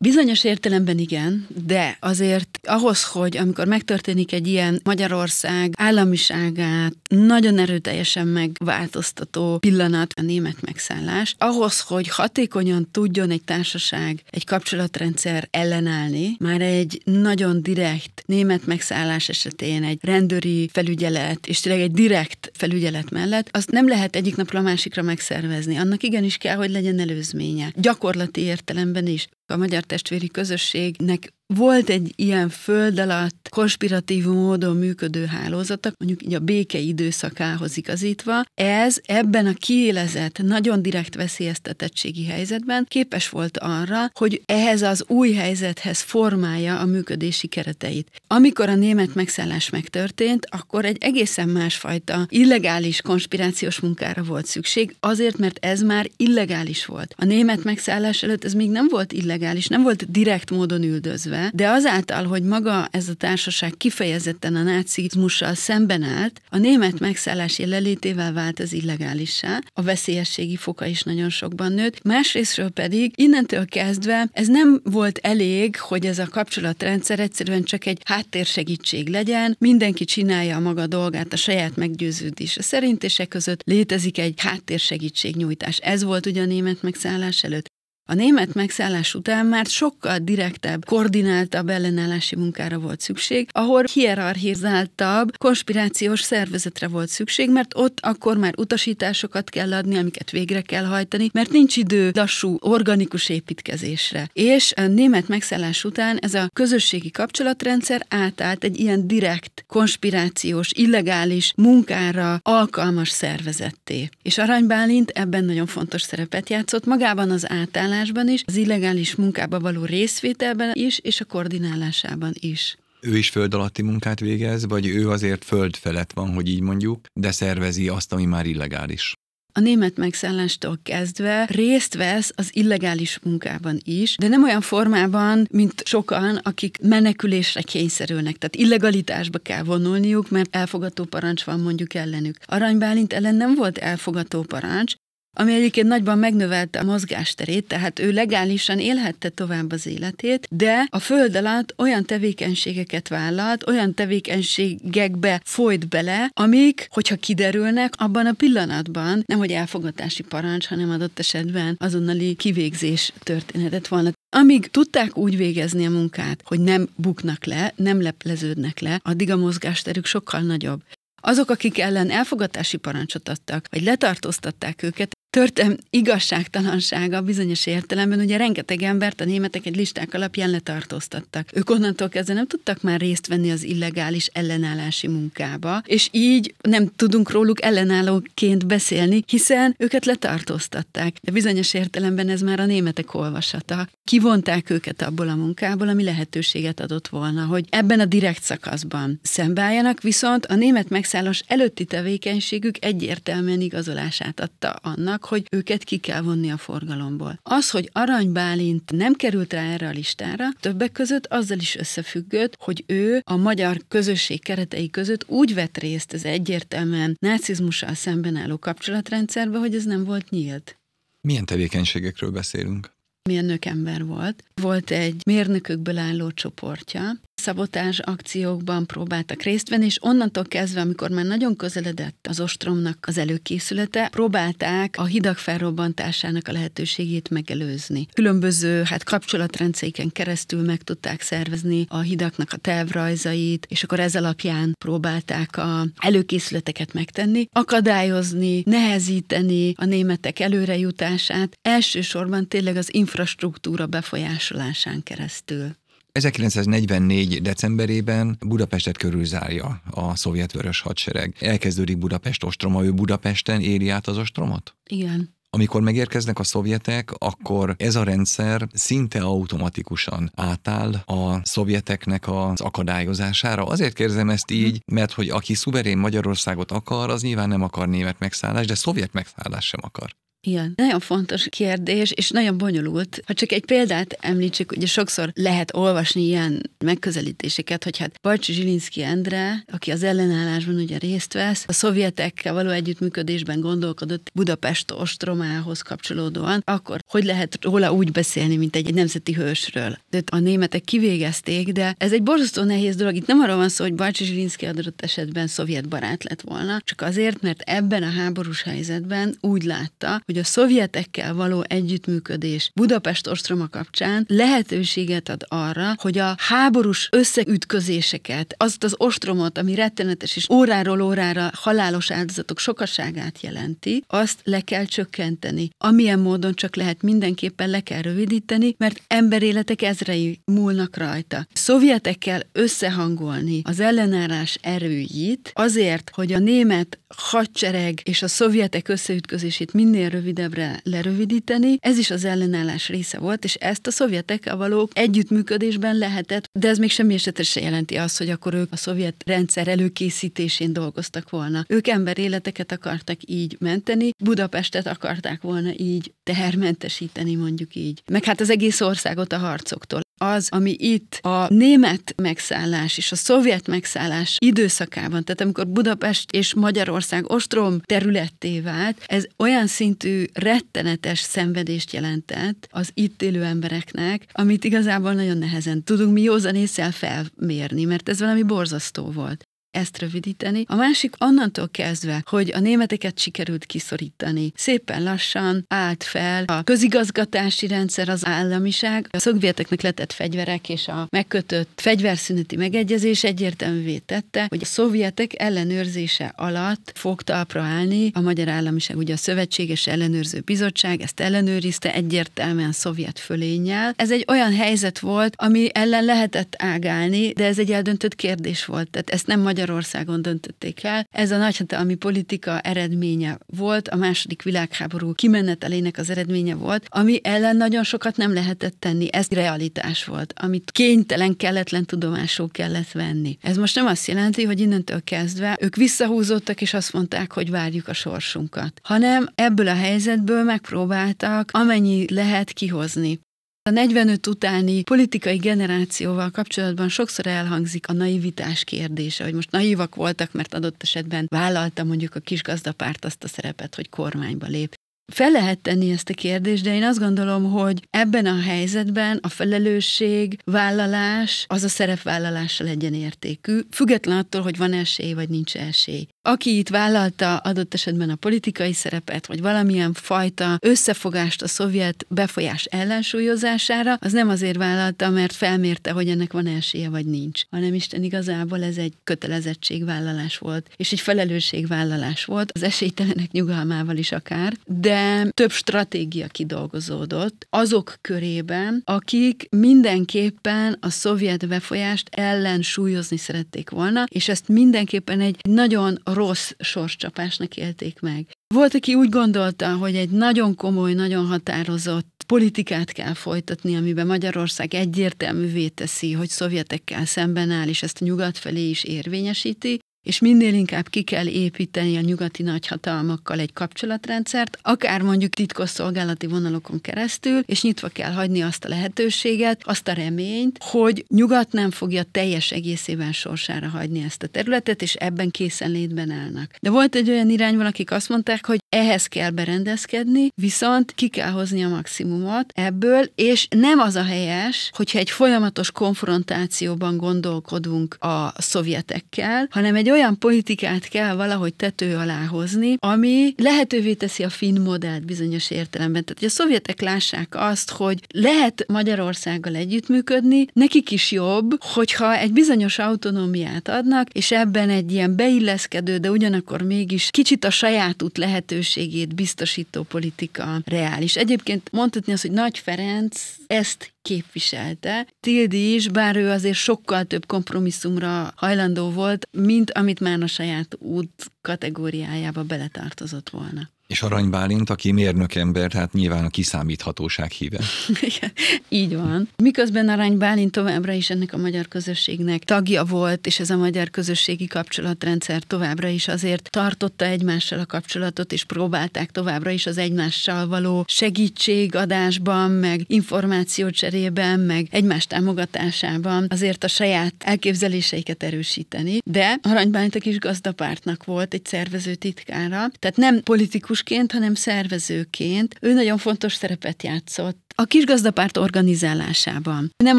Bizonyos 0.05 0.45
értelemben 0.45 0.99
igen, 0.99 1.47
de 1.67 1.97
azért 2.01 2.59
ahhoz, 2.63 3.05
hogy 3.05 3.37
amikor 3.37 3.67
megtörténik 3.67 4.33
egy 4.33 4.47
ilyen 4.47 4.81
Magyarország 4.83 5.73
államiságát 5.77 6.95
nagyon 7.09 7.59
erőteljesen 7.59 8.27
megváltoztató 8.27 9.59
pillanat, 9.59 10.13
a 10.17 10.23
német 10.23 10.61
megszállás, 10.61 11.35
ahhoz, 11.39 11.81
hogy 11.81 12.09
hatékonyan 12.09 12.89
tudjon 12.91 13.31
egy 13.31 13.43
társaság, 13.43 14.23
egy 14.31 14.45
kapcsolatrendszer 14.45 15.49
ellenállni, 15.51 16.37
már 16.39 16.61
egy 16.61 17.03
nagyon 17.05 17.63
direkt 17.63 18.23
német 18.27 18.67
megszállás 18.67 19.29
esetén 19.29 19.85
egy 19.85 19.99
rendőri 20.03 20.71
felügyelet, 20.73 21.47
és 21.47 21.61
tényleg 21.61 21.83
egy 21.83 21.93
direkt 21.93 22.51
felügyelet 22.55 23.11
mellett, 23.11 23.49
azt 23.51 23.71
nem 23.71 23.89
lehet 23.89 24.17
egyik 24.17 24.37
napra 24.37 24.59
a 24.59 24.63
másikra 24.63 25.03
megszervezni. 25.03 25.77
Annak 25.77 26.03
igenis 26.03 26.37
kell, 26.37 26.57
hogy 26.57 26.71
legyen 26.71 27.01
előzménye. 27.01 27.73
Gyakorlati 27.77 28.41
értelemben 28.41 29.07
is. 29.07 29.29
A 29.47 29.57
magyar 29.57 29.83
testvéri 29.83 30.29
közösségnek 30.29 31.34
volt 31.47 31.89
egy 31.89 32.13
ilyen 32.17 32.49
föld 32.49 32.99
alatt 32.99 33.49
konspiratív 33.51 34.25
módon 34.25 34.77
működő 34.77 35.25
hálózata, 35.25 35.93
mondjuk 35.99 36.23
így 36.23 36.35
a 36.35 36.39
béke 36.39 36.79
időszakához 36.79 37.77
igazítva, 37.77 38.43
ez 38.55 38.97
ebben 39.07 39.47
a 39.47 39.53
kiélezett, 39.53 40.39
nagyon 40.39 40.83
direkt 40.83 41.15
veszélyeztetettségi 41.15 42.27
helyzetben 42.27 42.87
képes 42.89 43.29
volt 43.29 43.59
arra, 43.59 44.11
hogy 44.13 44.43
ehhez 44.47 44.83
az 44.83 45.05
új 45.09 45.33
helyzethez 45.33 46.01
formálja 46.01 46.79
a 46.79 46.85
működési 46.85 47.47
kereteit. 47.47 48.11
Amikor 48.27 48.69
a 48.69 48.75
német 48.75 49.15
megszállás 49.15 49.71
megtörtént, 49.71 50.47
akkor 50.51 50.85
egy 50.85 50.97
egészen 51.01 51.49
másfajta 51.49 52.27
illegális 52.29 53.01
konspirációs 53.01 53.81
munkára 53.81 54.23
volt 54.23 54.47
szükség, 54.47 54.97
azért, 55.01 55.39
mert 55.39 55.65
ez 55.65 55.83
már 55.83 56.11
illegális 56.17 56.87
volt. 56.87 57.15
A 57.19 57.25
német 57.25 57.65
megszállás 57.65 58.23
előtt 58.23 58.45
ez 58.45 58.53
még 58.53 58.71
nem 58.71 58.87
volt 58.89 59.13
illegális, 59.13 59.67
nem 59.67 59.83
volt 59.83 60.11
direkt 60.11 60.51
módon 60.51 60.83
üldözve, 60.83 61.44
de 61.53 61.69
azáltal, 61.69 62.25
hogy 62.25 62.43
maga 62.43 62.89
ez 62.91 63.09
a 63.09 63.15
társaság 63.15 63.75
kifejezetten 63.77 64.57
a 64.57 64.63
nácizmussal 64.63 65.55
szemben 65.55 66.03
állt, 66.03 66.41
a 66.49 66.59
német 66.59 66.99
megszállás 66.99 67.59
jelenlétével 67.59 68.33
vált 68.33 68.61
ez 68.61 68.73
illegálissá, 68.73 69.61
a 69.73 69.83
veszélyességi 69.83 70.57
foka 70.57 70.87
is 70.87 71.03
nagyon 71.03 71.31
sokban 71.31 71.73
nőtt, 71.73 72.03
másrésztről 72.03 72.71
pedig 72.71 73.13
innentől 73.17 73.67
kezdve 73.67 74.29
ez 74.33 74.49
nem 74.49 74.81
volt 74.85 75.19
elég, 75.19 75.77
hogy 75.77 76.07
ez 76.07 76.19
a 76.19 76.29
kapcsolatrendszer 76.29 77.21
egyszerűen 77.21 77.63
csak 77.63 77.87
egy 77.87 78.01
háttérsegítség 78.05 79.09
legyen, 79.09 79.57
mindenki 79.59 80.05
csinálja 80.05 80.57
a 80.57 80.61
maga 80.61 80.87
dolgát 80.87 81.33
a 81.33 81.37
saját 81.37 81.77
meggyőződése 81.77 82.63
szerint, 82.63 83.05
és 83.05 83.19
e 83.19 83.27
között 83.27 83.63
létezik 83.65 84.19
egy 84.19 84.35
háttérsegítségnyújtás. 84.37 85.79
Ez 85.79 86.03
volt 86.03 86.27
ugye 86.27 86.43
a 86.43 86.47
német 86.47 86.83
megszállás 86.83 87.45
előtt. 87.45 87.74
A 88.07 88.15
német 88.15 88.55
megszállás 88.55 89.15
után 89.15 89.47
már 89.47 89.67
sokkal 89.67 90.19
direktebb, 90.19 90.85
koordináltabb 90.85 91.69
ellenállási 91.69 92.37
munkára 92.37 92.79
volt 92.79 93.01
szükség, 93.01 93.49
ahol 93.53 93.85
hierarchizáltabb, 93.93 95.37
konspirációs 95.37 96.21
szervezetre 96.21 96.89
volt 96.89 97.09
szükség, 97.09 97.51
mert 97.51 97.77
ott 97.77 97.99
akkor 98.03 98.37
már 98.37 98.53
utasításokat 98.57 99.51
kell 99.51 99.73
adni, 99.73 99.97
amiket 99.97 100.31
végre 100.31 100.61
kell 100.61 100.85
hajtani, 100.85 101.31
mert 101.33 101.51
nincs 101.51 101.77
idő 101.77 102.11
lassú, 102.15 102.57
organikus 102.61 103.29
építkezésre. 103.29 104.31
És 104.33 104.73
a 104.77 104.87
német 104.87 105.29
megszállás 105.29 105.85
után 105.85 106.17
ez 106.17 106.35
a 106.35 106.49
közösségi 106.53 107.11
kapcsolatrendszer 107.11 108.07
átállt 108.09 108.65
egy 108.65 108.81
ilyen 108.81 109.07
direkt, 109.07 109.65
konspirációs, 109.67 110.71
illegális 110.73 111.53
munkára 111.57 112.41
alkalmas 112.43 113.09
szervezetté. 113.09 114.09
És 114.23 114.39
Arany 114.39 114.67
Bálint 114.67 115.11
ebben 115.11 115.45
nagyon 115.45 115.67
fontos 115.67 116.03
szerepet 116.03 116.51
játszott, 116.51 116.87
magában 116.87 117.31
az 117.31 117.51
átállás 117.51 117.93
koordinálásban 117.95 118.29
is, 118.29 118.43
az 118.47 118.57
illegális 118.57 119.15
munkába 119.15 119.61
való 119.61 119.85
részvételben 119.85 120.71
is, 120.73 120.99
és 120.99 121.21
a 121.21 121.25
koordinálásában 121.25 122.33
is 122.41 122.77
ő 123.01 123.17
is 123.17 123.31
föld 123.31 123.55
alatti 123.55 123.83
munkát 123.83 124.21
végez, 124.21 124.67
vagy 124.67 124.87
ő 124.87 125.11
azért 125.11 125.45
föld 125.45 125.77
felett 125.77 126.13
van, 126.13 126.35
hogy 126.35 126.49
így 126.49 126.61
mondjuk, 126.61 127.07
de 127.13 127.31
szervezi 127.31 127.89
azt, 127.89 128.13
ami 128.13 128.25
már 128.25 128.47
illegális? 128.47 129.15
a 129.57 129.61
német 129.61 129.97
megszállástól 129.97 130.79
kezdve 130.83 131.47
részt 131.51 131.95
vesz 131.95 132.33
az 132.37 132.51
illegális 132.53 133.19
munkában 133.23 133.81
is, 133.85 134.17
de 134.17 134.29
nem 134.29 134.43
olyan 134.43 134.61
formában, 134.61 135.47
mint 135.51 135.83
sokan, 135.85 136.37
akik 136.43 136.79
menekülésre 136.83 137.63
kényszerülnek. 137.63 138.37
Tehát 138.37 138.57
illegalitásba 138.57 139.39
kell 139.39 139.63
vonulniuk, 139.63 140.31
mert 140.31 140.57
elfogató 140.57 141.05
parancs 141.05 141.45
van 141.45 141.61
mondjuk 141.61 141.95
ellenük. 141.95 142.37
Arany 142.47 142.79
Bálint 142.79 143.13
ellen 143.13 143.35
nem 143.35 143.55
volt 143.55 143.79
elfogató 143.79 144.43
parancs, 144.43 144.95
ami 145.35 145.55
egyébként 145.55 145.89
nagyban 145.89 146.19
megnövelte 146.19 146.79
a 146.79 146.85
mozgásterét, 146.85 147.69
tehát 147.69 147.99
ő 147.99 148.13
legálisan 148.13 148.79
élhette 148.79 149.29
tovább 149.29 149.73
az 149.73 149.87
életét, 149.87 150.47
de 150.51 150.87
a 150.91 150.99
föld 150.99 151.37
alatt 151.37 151.75
olyan 151.77 152.05
tevékenységeket 152.05 153.09
vállalt, 153.09 153.69
olyan 153.69 153.95
tevékenységekbe 153.95 155.41
folyt 155.45 155.89
bele, 155.89 156.31
amik, 156.33 156.89
hogyha 156.91 157.17
kiderülnek, 157.17 157.95
abban 157.97 158.27
a 158.27 158.33
pillanatban 158.33 159.23
nem, 159.27 159.39
hogy 159.39 159.51
elfogatási 159.51 160.23
parancs, 160.23 160.67
hanem 160.67 160.91
adott 160.91 161.19
esetben 161.19 161.77
azonnali 161.79 162.35
kivégzés 162.35 163.13
történhetett 163.23 163.89
volna. 163.89 164.13
Amíg 164.37 164.71
tudták 164.71 165.17
úgy 165.17 165.37
végezni 165.37 165.87
a 165.87 165.91
munkát, 165.91 166.43
hogy 166.45 166.61
nem 166.61 166.89
buknak 166.97 167.45
le, 167.45 167.73
nem 167.77 168.03
lepleződnek 168.03 168.81
le, 168.81 169.01
addig 169.03 169.31
a 169.31 169.37
mozgásterük 169.37 170.07
sokkal 170.07 170.41
nagyobb. 170.41 170.83
Azok, 171.27 171.51
akik 171.51 171.79
ellen 171.79 172.11
elfogatási 172.11 172.77
parancsot 172.77 173.29
adtak, 173.29 173.67
vagy 173.71 173.83
letartóztatták 173.83 174.83
őket, 174.83 175.13
történelmi 175.35 175.77
igazságtalansága 175.91 177.21
bizonyos 177.21 177.67
értelemben, 177.67 178.19
ugye 178.19 178.37
rengeteg 178.37 178.83
embert 178.83 179.21
a 179.21 179.25
németek 179.25 179.67
egy 179.67 179.77
listák 179.77 180.15
alapján 180.15 180.51
letartóztattak. 180.51 181.49
Ők 181.53 181.71
onnantól 181.71 182.09
kezdve 182.09 182.35
nem 182.35 182.47
tudtak 182.47 182.83
már 182.83 183.01
részt 183.01 183.27
venni 183.27 183.51
az 183.51 183.63
illegális 183.63 184.27
ellenállási 184.27 185.09
munkába, 185.09 185.83
és 185.87 186.09
így 186.11 186.55
nem 186.61 186.91
tudunk 186.97 187.31
róluk 187.31 187.63
ellenállóként 187.63 188.67
beszélni, 188.67 189.25
hiszen 189.27 189.75
őket 189.79 190.05
letartóztatták. 190.05 191.17
De 191.23 191.33
bizonyos 191.33 191.75
értelemben 191.75 192.29
ez 192.29 192.41
már 192.41 192.61
a 192.61 192.67
németek 192.67 193.15
olvasata. 193.15 193.89
Kivonták 194.05 194.71
őket 194.71 195.03
abból 195.03 195.29
a 195.29 195.35
munkából, 195.35 195.89
ami 195.89 196.05
lehetőséget 196.05 196.81
adott 196.81 197.09
volna, 197.09 197.45
hogy 197.45 197.65
ebben 197.71 198.01
a 198.01 198.05
direkt 198.05 198.43
szakaszban 198.43 199.21
szembeálljanak, 199.23 200.03
viszont 200.03 200.47
a 200.47 200.55
német 200.55 200.89
megszállás 200.89 201.45
előtti 201.47 201.85
tevékenységük 201.85 202.85
egyértelműen 202.85 203.61
igazolását 203.61 204.41
adta 204.41 204.71
annak, 204.71 205.23
hogy 205.25 205.47
őket 205.51 205.85
ki 205.85 205.97
kell 205.97 206.21
vonni 206.21 206.51
a 206.51 206.57
forgalomból. 206.57 207.39
Az, 207.43 207.71
hogy 207.71 207.91
Arany 207.93 208.33
Bálint 208.33 208.91
nem 208.91 209.15
került 209.15 209.53
rá 209.53 209.73
erre 209.73 209.89
a 209.89 209.91
listára, 209.91 210.45
többek 210.61 210.93
között 210.93 211.27
azzal 211.27 211.59
is 211.59 211.77
összefüggött, 211.77 212.57
hogy 212.59 212.85
ő 212.87 213.23
a 213.25 213.37
magyar 213.37 213.81
közösség 213.89 214.43
keretei 214.43 214.91
között 214.91 215.29
úgy 215.29 215.55
vett 215.55 215.79
részt 215.79 216.13
az 216.13 216.25
egyértelműen 216.25 217.17
nácizmussal 217.21 217.95
szemben 217.95 218.37
álló 218.37 218.59
kapcsolatrendszerbe, 218.59 219.59
hogy 219.59 219.75
ez 219.75 219.85
nem 219.85 220.05
volt 220.05 220.31
nyílt. 220.31 220.79
Milyen 221.21 221.45
tevékenységekről 221.45 222.31
beszélünk? 222.31 222.93
Milyen 223.29 223.45
nőkember 223.45 224.05
volt. 224.05 224.45
Volt 224.55 224.91
egy 224.91 225.23
mérnökökből 225.27 225.99
álló 225.99 226.31
csoportja, 226.31 227.13
szabotás 227.45 227.99
akciókban 227.99 228.87
próbáltak 228.87 229.43
részt 229.43 229.69
venni, 229.69 229.85
és 229.85 229.99
onnantól 230.03 230.45
kezdve, 230.45 230.81
amikor 230.81 231.11
már 231.11 231.25
nagyon 231.25 231.57
közeledett 231.57 232.27
az 232.29 232.41
ostromnak 232.41 232.99
az 233.07 233.19
előkészülete, 233.19 234.09
próbálták 234.09 234.95
a 234.99 235.05
hidak 235.05 235.37
felrobbantásának 235.37 236.49
a 236.49 236.53
lehetőségét 236.53 237.31
megelőzni. 237.31 238.07
Különböző 238.13 238.83
hát 238.83 239.05
kapcsolatrendszéken 239.05 240.11
keresztül 240.13 240.63
meg 240.63 240.83
tudták 240.83 241.21
szervezni 241.21 241.85
a 241.89 241.99
hidaknak 241.99 242.53
a 242.53 242.57
tervrajzait, 242.57 243.67
és 243.69 243.83
akkor 243.83 244.01
ez 244.01 244.17
alapján 244.17 244.75
próbálták 244.79 245.57
a 245.57 245.87
előkészületeket 245.97 246.93
megtenni, 246.93 247.47
akadályozni, 247.53 248.63
nehezíteni 248.67 249.73
a 249.77 249.85
németek 249.85 250.41
előrejutását, 250.41 251.59
elsősorban 251.63 252.49
tényleg 252.49 252.77
az 252.77 252.95
infrastruktúra 252.95 253.87
befolyásolásán 253.87 255.03
keresztül. 255.03 255.83
1944. 256.15 257.43
decemberében 257.43 258.37
Budapestet 258.47 258.97
körülzárja 258.99 259.81
a 259.91 260.17
szovjet 260.17 260.53
vörös 260.53 260.81
hadsereg. 260.81 261.37
Elkezdődik 261.41 261.99
Budapest 261.99 262.45
ostroma, 262.45 262.85
ő 262.85 262.93
Budapesten 262.93 263.61
éri 263.61 263.89
át 263.89 264.07
az 264.07 264.19
ostromot? 264.19 264.75
Igen. 264.85 265.35
Amikor 265.51 265.81
megérkeznek 265.81 266.39
a 266.39 266.45
szovjetek, 266.45 267.13
akkor 267.19 267.75
ez 267.79 267.97
a 267.97 268.03
rendszer 268.03 268.69
szinte 268.73 269.21
automatikusan 269.21 270.31
átáll 270.35 270.95
a 270.95 271.41
szovjeteknek 271.45 272.29
az 272.29 272.61
akadályozására. 272.61 273.65
Azért 273.65 273.95
kérdezem 273.95 274.31
ezt 274.31 274.51
így, 274.51 274.83
mert 274.87 275.13
hogy 275.13 275.29
aki 275.29 275.55
szuverén 275.55 275.99
Magyarországot 275.99 276.71
akar, 276.71 277.11
az 277.11 277.23
nyilván 277.23 277.49
nem 277.49 277.63
akar 277.63 277.89
német 277.89 278.19
megszállás, 278.19 278.67
de 278.67 278.75
szovjet 278.75 279.13
megszállás 279.13 279.67
sem 279.67 279.81
akar. 279.83 280.17
Igen. 280.47 280.73
Nagyon 280.77 281.01
fontos 281.01 281.47
kérdés, 281.51 282.11
és 282.11 282.31
nagyon 282.31 282.59
bonyolult. 282.59 283.23
Ha 283.27 283.35
csak 283.35 283.53
egy 283.53 283.65
példát 283.65 284.17
említsük, 284.21 284.73
ugye 284.77 284.87
sokszor 284.87 285.31
lehet 285.35 285.77
olvasni 285.77 286.23
ilyen 286.23 286.71
megközelítéseket, 286.85 287.85
hogy 287.85 287.99
hát 287.99 288.19
Bajcsi 288.23 288.53
Zsilinszki 288.53 289.03
Endre, 289.03 289.65
aki 289.73 289.91
az 289.91 290.03
ellenállásban 290.03 290.75
ugye 290.75 290.99
részt 290.99 291.33
vesz, 291.33 291.65
a 291.67 291.73
szovjetekkel 291.73 292.53
való 292.53 292.71
együttműködésben 292.71 293.61
gondolkodott 293.61 294.31
Budapest 294.35 294.91
ostromához 294.91 295.83
kapcsolódóan, 295.83 296.63
akkor 296.65 297.01
hogy 297.09 297.25
lehet 297.25 297.59
róla 297.61 297.93
úgy 297.93 298.13
beszélni, 298.13 298.57
mint 298.57 298.77
egy, 298.77 298.87
egy 298.87 298.95
nemzeti 298.95 299.33
hősről. 299.33 299.99
De 300.11 300.23
a 300.27 300.39
németek 300.39 300.83
kivégezték, 300.83 301.73
de 301.73 301.95
ez 301.99 302.13
egy 302.13 302.23
borzasztó 302.23 302.63
nehéz 302.63 302.97
dolog. 302.97 303.15
Itt 303.15 303.27
nem 303.27 303.41
arról 303.41 303.57
van 303.57 303.69
szó, 303.69 303.85
hogy 303.85 303.95
Bajcsi 303.95 304.25
Zsilinszki 304.25 304.67
adott 304.67 305.03
esetben 305.03 305.47
szovjet 305.47 305.89
barát 305.89 306.25
lett 306.25 306.41
volna, 306.41 306.81
csak 306.85 307.01
azért, 307.01 307.43
mert 307.43 307.61
ebben 307.61 308.03
a 308.03 308.11
háborús 308.11 308.63
helyzetben 308.63 309.37
úgy 309.41 309.63
látta, 309.63 310.23
hogy 310.25 310.34
hogy 310.35 310.43
a 310.43 310.47
szovjetekkel 310.47 311.35
való 311.35 311.65
együttműködés 311.69 312.71
Budapest 312.75 313.27
ostroma 313.27 313.69
kapcsán 313.69 314.25
lehetőséget 314.29 315.29
ad 315.29 315.45
arra, 315.49 315.95
hogy 315.97 316.19
a 316.19 316.35
háborús 316.39 317.09
összeütközéseket, 317.13 318.55
azt 318.57 318.85
az 318.85 318.95
ostromot, 318.97 319.59
ami 319.59 319.75
rettenetes 319.75 320.37
és 320.37 320.51
óráról 320.51 321.01
órára 321.01 321.51
halálos 321.53 322.11
áldozatok 322.11 322.59
sokaságát 322.59 323.43
jelenti, 323.43 324.05
azt 324.07 324.41
le 324.45 324.61
kell 324.61 324.85
csökkenteni. 324.85 325.71
Amilyen 325.79 326.19
módon 326.19 326.55
csak 326.55 326.77
lehet 326.77 327.03
mindenképpen 327.03 327.71
le 327.71 327.81
kell 327.81 328.03
rövidíteni, 328.03 328.75
mert 328.79 329.03
emberéletek 329.07 329.83
ezrei 329.83 330.41
múlnak 330.45 330.97
rajta. 330.97 331.47
Szovjetekkel 331.53 332.43
összehangolni 332.53 333.61
az 333.65 333.81
ellenállás 333.81 334.59
erőit 334.63 335.51
azért, 335.55 336.11
hogy 336.15 336.33
a 336.33 336.39
német 336.39 336.99
hadsereg 337.17 338.01
és 338.05 338.23
a 338.23 338.29
szovjetek 338.29 338.89
összeütközését 338.89 339.73
minél 339.73 340.09
rövidebbre 340.25 340.81
lerövidíteni. 340.85 341.77
Ez 341.81 341.99
is 341.99 342.11
az 342.11 342.25
ellenállás 342.25 342.89
része 342.89 343.19
volt, 343.19 343.45
és 343.45 343.55
ezt 343.55 343.87
a 343.87 343.91
szovjetekkel 343.91 344.57
való 344.57 344.89
együttműködésben 344.93 345.99
lehetett, 345.99 346.49
de 346.53 346.69
ez 346.69 346.79
még 346.79 346.91
semmi 346.91 347.15
esetre 347.15 347.43
se 347.43 347.61
jelenti 347.61 347.97
azt, 347.97 348.19
hogy 348.19 348.31
akkor 348.31 348.55
ők 348.55 348.73
a 348.73 348.77
szovjet 348.77 349.15
rendszer 349.27 349.69
előkészítésén 349.69 350.73
dolgoztak 350.73 351.31
volna. 351.31 351.65
Ők 351.69 351.89
emberéleteket 351.89 352.73
akartak 352.73 353.19
így 353.27 353.57
menteni, 353.61 354.11
Budapestet 354.25 354.87
akarták 354.87 355.43
volna 355.43 355.73
így 355.77 356.13
tehermentesíteni, 356.23 357.35
mondjuk 357.35 357.75
így. 357.75 358.03
Meg 358.11 358.25
hát 358.25 358.41
az 358.41 358.51
egész 358.51 358.81
országot 358.81 359.33
a 359.33 359.39
harcoktól 359.39 360.03
az, 360.33 360.49
ami 360.51 360.77
itt 360.79 361.19
a 361.23 361.53
német 361.53 362.15
megszállás 362.17 362.97
és 362.97 363.13
a 363.13 363.17
szovjet 363.17 363.67
megszállás 363.67 364.37
időszakában, 364.39 365.25
tehát 365.25 365.41
amikor 365.41 365.67
Budapest 365.67 366.31
és 366.31 366.55
Magyarország 366.55 367.31
ostrom 367.31 367.81
területté 367.85 368.61
vált, 368.61 369.03
ez 369.07 369.25
olyan 369.39 369.67
szintű 369.67 370.25
rettenetes 370.33 371.19
szenvedést 371.19 371.93
jelentett 371.93 372.69
az 372.71 372.91
itt 372.95 373.23
élő 373.23 373.43
embereknek, 373.43 374.27
amit 374.33 374.65
igazából 374.65 375.13
nagyon 375.13 375.39
nehezen 375.39 375.83
tudunk 375.83 376.13
mi 376.13 376.23
józan 376.23 376.55
észre 376.55 376.91
felmérni, 376.91 377.85
mert 377.85 378.09
ez 378.09 378.21
valami 378.21 378.43
borzasztó 378.43 379.11
volt 379.11 379.45
ezt 379.75 379.99
rövidíteni. 379.99 380.65
A 380.67 380.75
másik 380.75 381.15
annantól 381.19 381.69
kezdve, 381.71 382.23
hogy 382.27 382.53
a 382.55 382.59
németeket 382.59 383.19
sikerült 383.19 383.65
kiszorítani. 383.65 384.53
Szépen 384.57 385.03
lassan 385.03 385.65
állt 385.69 386.05
fel 386.05 386.45
a 386.45 386.63
közigazgatási 386.63 387.67
rendszer, 387.67 388.09
az 388.09 388.27
államiság, 388.27 389.09
a 389.11 389.19
szovjeteknek 389.19 389.83
letett 389.83 390.13
fegyverek 390.13 390.69
és 390.69 390.89
a 390.89 391.07
megkötött 391.11 391.81
fegyverszüneti 391.81 392.57
megegyezés 392.57 393.25
egyértelművé 393.25 393.99
tette, 393.99 394.47
hogy 394.49 394.63
a 394.63 394.65
szovjetek 394.65 395.41
ellenőrzése 395.41 396.33
alatt 396.37 396.93
fog 396.95 397.23
talpra 397.23 397.63
állni 397.63 398.11
a 398.15 398.21
magyar 398.21 398.49
államiság. 398.49 398.97
Ugye 398.97 399.13
a 399.13 399.17
Szövetséges 399.17 399.87
Ellenőrző 399.87 400.41
Bizottság 400.41 401.01
ezt 401.01 401.21
ellenőrizte 401.21 401.95
egyértelműen 401.95 402.73
szovjet 402.73 403.19
fölénnyel. 403.19 403.93
Ez 403.97 404.11
egy 404.11 404.25
olyan 404.29 404.55
helyzet 404.55 404.99
volt, 404.99 405.35
ami 405.37 405.69
ellen 405.73 406.05
lehetett 406.05 406.55
ágálni, 406.59 407.33
de 407.33 407.45
ez 407.45 407.59
egy 407.59 407.71
eldöntött 407.71 408.15
kérdés 408.15 408.65
volt. 408.65 408.91
Tehát 408.91 409.11
ezt 409.11 409.27
nem 409.27 409.41
magyar 409.41 409.64
Magyarországon 409.65 410.23
döntötték 410.23 410.85
el. 410.85 411.09
Ez 411.11 411.31
a 411.31 411.37
nagyhatalmi 411.37 411.95
politika 411.95 412.61
eredménye 412.61 413.39
volt, 413.47 413.89
a 413.89 413.97
második 413.97 414.43
világháború 414.43 415.13
kimenetelének 415.13 415.99
az 415.99 416.11
eredménye 416.11 416.55
volt, 416.55 416.87
ami 416.89 417.21
ellen 417.23 417.57
nagyon 417.57 417.85
sokat 417.85 418.17
nem 418.17 418.33
lehetett 418.35 418.75
tenni. 418.79 419.09
Ez 419.13 419.27
realitás 419.31 420.05
volt, 420.05 420.35
amit 420.37 420.71
kénytelen, 420.71 421.37
kelletlen 421.37 421.85
tudomásul 421.85 422.51
kellett 422.51 422.93
venni. 422.93 423.39
Ez 423.41 423.57
most 423.57 423.75
nem 423.75 423.87
azt 423.87 424.07
jelenti, 424.07 424.45
hogy 424.45 424.61
innentől 424.61 425.03
kezdve 425.05 425.57
ők 425.61 425.77
visszahúzottak, 425.77 426.61
és 426.61 426.75
azt 426.75 426.93
mondták, 426.93 427.33
hogy 427.33 427.51
várjuk 427.51 427.89
a 427.89 427.95
sorsunkat, 427.95 428.81
hanem 428.83 429.29
ebből 429.35 429.69
a 429.69 429.75
helyzetből 429.75 430.43
megpróbáltak 430.43 431.51
amennyi 431.53 432.15
lehet 432.15 432.53
kihozni. 432.53 433.21
A 433.69 433.71
45 433.71 434.27
utáni 434.27 434.83
politikai 434.83 435.37
generációval 435.37 436.31
kapcsolatban 436.31 436.89
sokszor 436.89 437.27
elhangzik 437.27 437.89
a 437.89 437.93
naivitás 437.93 438.65
kérdése, 438.65 439.25
hogy 439.25 439.35
most 439.35 439.51
naívak 439.51 439.95
voltak, 439.95 440.33
mert 440.33 440.55
adott 440.55 440.83
esetben 440.83 441.27
vállalta 441.29 441.85
mondjuk 441.85 442.15
a 442.15 442.21
kisgazdapárt 442.21 443.05
azt 443.05 443.25
a 443.25 443.29
szerepet, 443.29 443.75
hogy 443.75 443.89
kormányba 443.89 444.47
lép. 444.47 444.75
Fel 445.13 445.31
lehet 445.31 445.59
tenni 445.59 445.91
ezt 445.91 446.09
a 446.09 446.15
kérdést, 446.15 446.63
de 446.63 446.75
én 446.75 446.83
azt 446.83 446.99
gondolom, 446.99 447.51
hogy 447.51 447.87
ebben 447.91 448.27
a 448.27 448.41
helyzetben 448.41 449.19
a 449.23 449.29
felelősség, 449.29 450.39
vállalás, 450.45 451.45
az 451.49 451.63
a 451.63 451.69
szerepvállalása 451.69 452.65
legyen 452.65 452.95
értékű, 452.95 453.61
független 453.71 454.19
attól, 454.19 454.43
hogy 454.43 454.57
van 454.57 454.73
esély 454.73 455.13
vagy 455.13 455.29
nincs 455.29 455.57
esély. 455.57 456.07
Aki 456.23 456.59
itt 456.59 456.69
vállalta 456.69 457.37
adott 457.37 457.75
esetben 457.75 458.11
a 458.11 458.15
politikai 458.15 458.73
szerepet, 458.73 459.27
vagy 459.27 459.41
valamilyen 459.41 459.93
fajta 459.93 460.59
összefogást 460.61 461.43
a 461.43 461.49
szovjet 461.49 462.07
befolyás 462.09 462.65
ellensúlyozására, 462.65 463.97
az 464.01 464.13
nem 464.13 464.29
azért 464.29 464.57
vállalta, 464.57 465.11
mert 465.11 465.33
felmérte, 465.33 465.91
hogy 465.91 466.09
ennek 466.09 466.33
van 466.33 466.47
esélye, 466.47 466.89
vagy 466.89 467.07
nincs, 467.07 467.43
hanem 467.51 467.75
Isten 467.75 468.03
igazából 468.03 468.63
ez 468.63 468.77
egy 468.77 468.93
kötelezettségvállalás 469.05 470.39
volt, 470.39 470.71
és 470.77 470.93
egy 470.93 471.01
felelősségvállalás 471.01 472.25
volt, 472.25 472.53
az 472.55 472.63
esélytelenek 472.63 473.31
nyugalmával 473.31 473.97
is 473.97 474.13
akár, 474.13 474.57
de 474.65 474.94
de 474.95 475.31
több 475.31 475.51
stratégia 475.51 476.27
kidolgozódott 476.27 477.47
azok 477.51 477.95
körében, 478.01 478.83
akik 478.85 479.47
mindenképpen 479.51 480.77
a 480.81 480.91
szovjet 480.91 481.49
befolyást 481.49 482.09
ellensúlyozni 482.11 483.17
szerették 483.17 483.71
volna, 483.71 484.05
és 484.09 484.29
ezt 484.29 484.49
mindenképpen 484.49 485.21
egy 485.21 485.37
nagyon 485.49 486.01
rossz 486.05 486.51
sorscsapásnak 486.59 487.57
élték 487.57 488.01
meg. 488.01 488.27
Volt, 488.55 488.75
aki 488.75 488.95
úgy 488.95 489.09
gondolta, 489.09 489.77
hogy 489.77 489.97
egy 489.97 490.11
nagyon 490.11 490.55
komoly, 490.55 490.93
nagyon 490.93 491.27
határozott 491.27 492.25
politikát 492.27 492.93
kell 492.93 493.15
folytatni, 493.15 493.77
amiben 493.77 494.07
Magyarország 494.07 494.75
egyértelművé 494.75 495.69
teszi, 495.69 496.13
hogy 496.13 496.29
szovjetekkel 496.29 497.05
szemben 497.05 497.51
áll, 497.51 497.69
és 497.69 497.83
ezt 497.83 498.01
a 498.01 498.05
nyugat 498.05 498.39
felé 498.39 498.69
is 498.69 498.85
érvényesíti, 498.85 499.79
és 500.05 500.19
minél 500.19 500.55
inkább 500.55 500.89
ki 500.89 501.03
kell 501.03 501.27
építeni 501.27 501.97
a 501.97 502.01
nyugati 502.01 502.43
nagyhatalmakkal 502.43 503.39
egy 503.39 503.53
kapcsolatrendszert, 503.53 504.59
akár 504.63 505.03
mondjuk 505.03 505.35
titkos 505.35 505.71
szolgálati 505.71 506.27
vonalokon 506.27 506.81
keresztül, 506.81 507.43
és 507.47 507.63
nyitva 507.63 507.89
kell 507.89 508.13
hagyni 508.13 508.41
azt 508.41 508.65
a 508.65 508.69
lehetőséget, 508.69 509.61
azt 509.65 509.89
a 509.89 509.93
reményt, 509.93 510.59
hogy 510.61 511.05
nyugat 511.09 511.53
nem 511.53 511.71
fogja 511.71 512.03
teljes 512.03 512.53
egészében 512.53 513.13
sorsára 513.13 513.69
hagyni 513.69 514.03
ezt 514.03 514.23
a 514.23 514.27
területet, 514.27 514.83
és 514.83 514.95
ebben 514.95 515.31
készenlétben 515.31 516.11
állnak. 516.11 516.57
De 516.61 516.71
volt 516.71 516.95
egy 516.95 517.11
olyan 517.11 517.31
irányban, 517.31 517.67
akik 517.67 517.91
azt 517.91 518.09
mondták, 518.09 518.47
hogy 518.47 518.59
ehhez 518.69 519.07
kell 519.07 519.31
berendezkedni, 519.31 520.29
viszont 520.35 520.93
ki 520.93 521.09
kell 521.09 521.31
hozni 521.31 521.65
a 521.65 521.69
maximumot 521.69 522.53
ebből, 522.55 523.11
és 523.15 523.47
nem 523.51 523.79
az 523.79 523.95
a 523.95 524.05
helyes, 524.05 524.71
hogyha 524.73 524.99
egy 524.99 525.11
folyamatos 525.11 525.71
konfrontációban 525.71 526.97
gondolkodunk 526.97 527.97
a 527.99 528.33
szovjetekkel, 528.37 529.49
hanem 529.51 529.75
egy 529.75 529.91
olyan 529.95 530.19
politikát 530.19 530.89
kell 530.89 531.15
valahogy 531.15 531.55
tető 531.55 531.97
alá 531.97 532.25
hozni, 532.25 532.77
ami 532.79 533.35
lehetővé 533.37 533.95
teszi 533.95 534.23
a 534.23 534.29
finn 534.29 534.61
modellt 534.61 535.05
bizonyos 535.05 535.51
értelemben. 535.51 536.05
Tehát, 536.05 536.19
hogy 536.19 536.29
a 536.29 536.31
szovjetek 536.31 536.81
lássák 536.81 537.35
azt, 537.37 537.71
hogy 537.71 538.01
lehet 538.15 538.65
Magyarországgal 538.69 539.55
együttműködni, 539.55 540.47
nekik 540.53 540.91
is 540.91 541.13
jobb, 541.13 541.63
hogyha 541.63 542.17
egy 542.17 542.33
bizonyos 542.33 542.79
autonómiát 542.79 543.69
adnak, 543.69 544.09
és 544.13 544.31
ebben 544.31 544.71
egy 544.71 544.93
ilyen 544.93 545.17
beilleszkedő, 545.17 545.99
de 545.99 546.11
ugyanakkor 546.11 546.63
mégis 546.63 547.09
kicsit 547.11 547.45
a 547.45 547.51
saját 547.51 548.03
út 548.03 548.19
lehetőségét 548.19 549.15
biztosító 549.15 549.83
politika 549.83 550.61
reális. 550.65 551.17
Egyébként 551.17 551.69
mondhatni 551.73 552.13
azt, 552.13 552.23
hogy 552.23 552.31
Nagy 552.31 552.59
Ferenc 552.59 553.21
ezt 553.47 553.94
képviselte. 554.05 555.07
Tildi 555.21 555.75
is, 555.75 555.89
bár 555.89 556.17
ő 556.17 556.31
azért 556.31 556.57
sokkal 556.57 557.05
több 557.05 557.27
kompromisszumra 557.27 558.33
hajlandó 558.37 558.91
volt, 558.91 559.29
mint 559.31 559.71
amit 559.71 560.01
már 560.01 560.23
a 560.23 560.27
saját 560.27 560.77
út 560.79 561.33
kategóriájába 561.41 562.43
beletartozott 562.43 563.31
volna. 563.31 563.74
És 563.87 564.03
Arany 564.03 564.31
Bálint, 564.31 564.71
aki 564.71 564.93
mérnökember, 564.93 565.71
tehát 565.71 565.93
nyilván 565.93 566.25
a 566.25 566.29
kiszámíthatóság 566.29 567.31
híve. 567.31 567.59
Így 568.69 568.95
van. 568.95 569.29
Miközben 569.37 569.89
Arany 569.89 570.19
Bálint 570.19 570.53
továbbra 570.53 570.93
is 570.93 571.11
ennek 571.11 571.33
a 571.33 571.37
magyar 571.37 571.69
közösségnek 571.69 572.45
tagja 572.45 572.85
volt, 572.85 573.27
és 573.27 573.41
ez 573.41 573.51
a 573.51 573.57
magyar 573.57 573.91
közösségi 573.91 574.47
kapcsolatrendszer 574.47 575.43
továbbra 575.43 575.89
is 575.89 576.09
azért 576.09 576.51
tartotta 576.51 577.05
egymással 577.05 577.59
a 577.59 577.67
kapcsolatot, 577.67 578.33
és 578.33 578.45
próbálták 578.45 579.11
továbbra 579.11 579.51
is 579.51 579.67
az 579.67 579.79
egymással 579.79 580.47
való 580.47 580.85
segítségadásban, 580.89 582.51
meg 582.51 582.85
információcserében, 582.87 584.41
meg 584.41 584.67
egymás 584.71 585.07
támogatásában 585.07 586.27
azért 586.29 586.65
a 586.65 586.69
saját 586.69 587.15
elképzeléseiket 587.19 588.23
erősíteni. 588.23 588.99
De 589.05 589.39
Arany 589.43 589.71
Bálint 589.71 589.95
a 589.95 589.99
kis 589.99 590.19
gazdapártnak 590.19 591.05
volt 591.05 591.35
egy 591.35 591.47
szervező 591.47 591.95
titkára, 591.95 592.71
tehát 592.79 592.97
nem 592.97 593.23
politikus 593.23 593.74
politikusként, 593.75 594.13
hanem 594.13 594.35
szervezőként. 594.35 595.55
Ő 595.61 595.73
nagyon 595.73 595.99
fontos 595.99 596.35
szerepet 596.35 596.83
játszott 596.83 597.43
a 597.57 597.65
kisgazdapárt 597.65 598.37
organizálásában. 598.37 599.71
Nem 599.77 599.99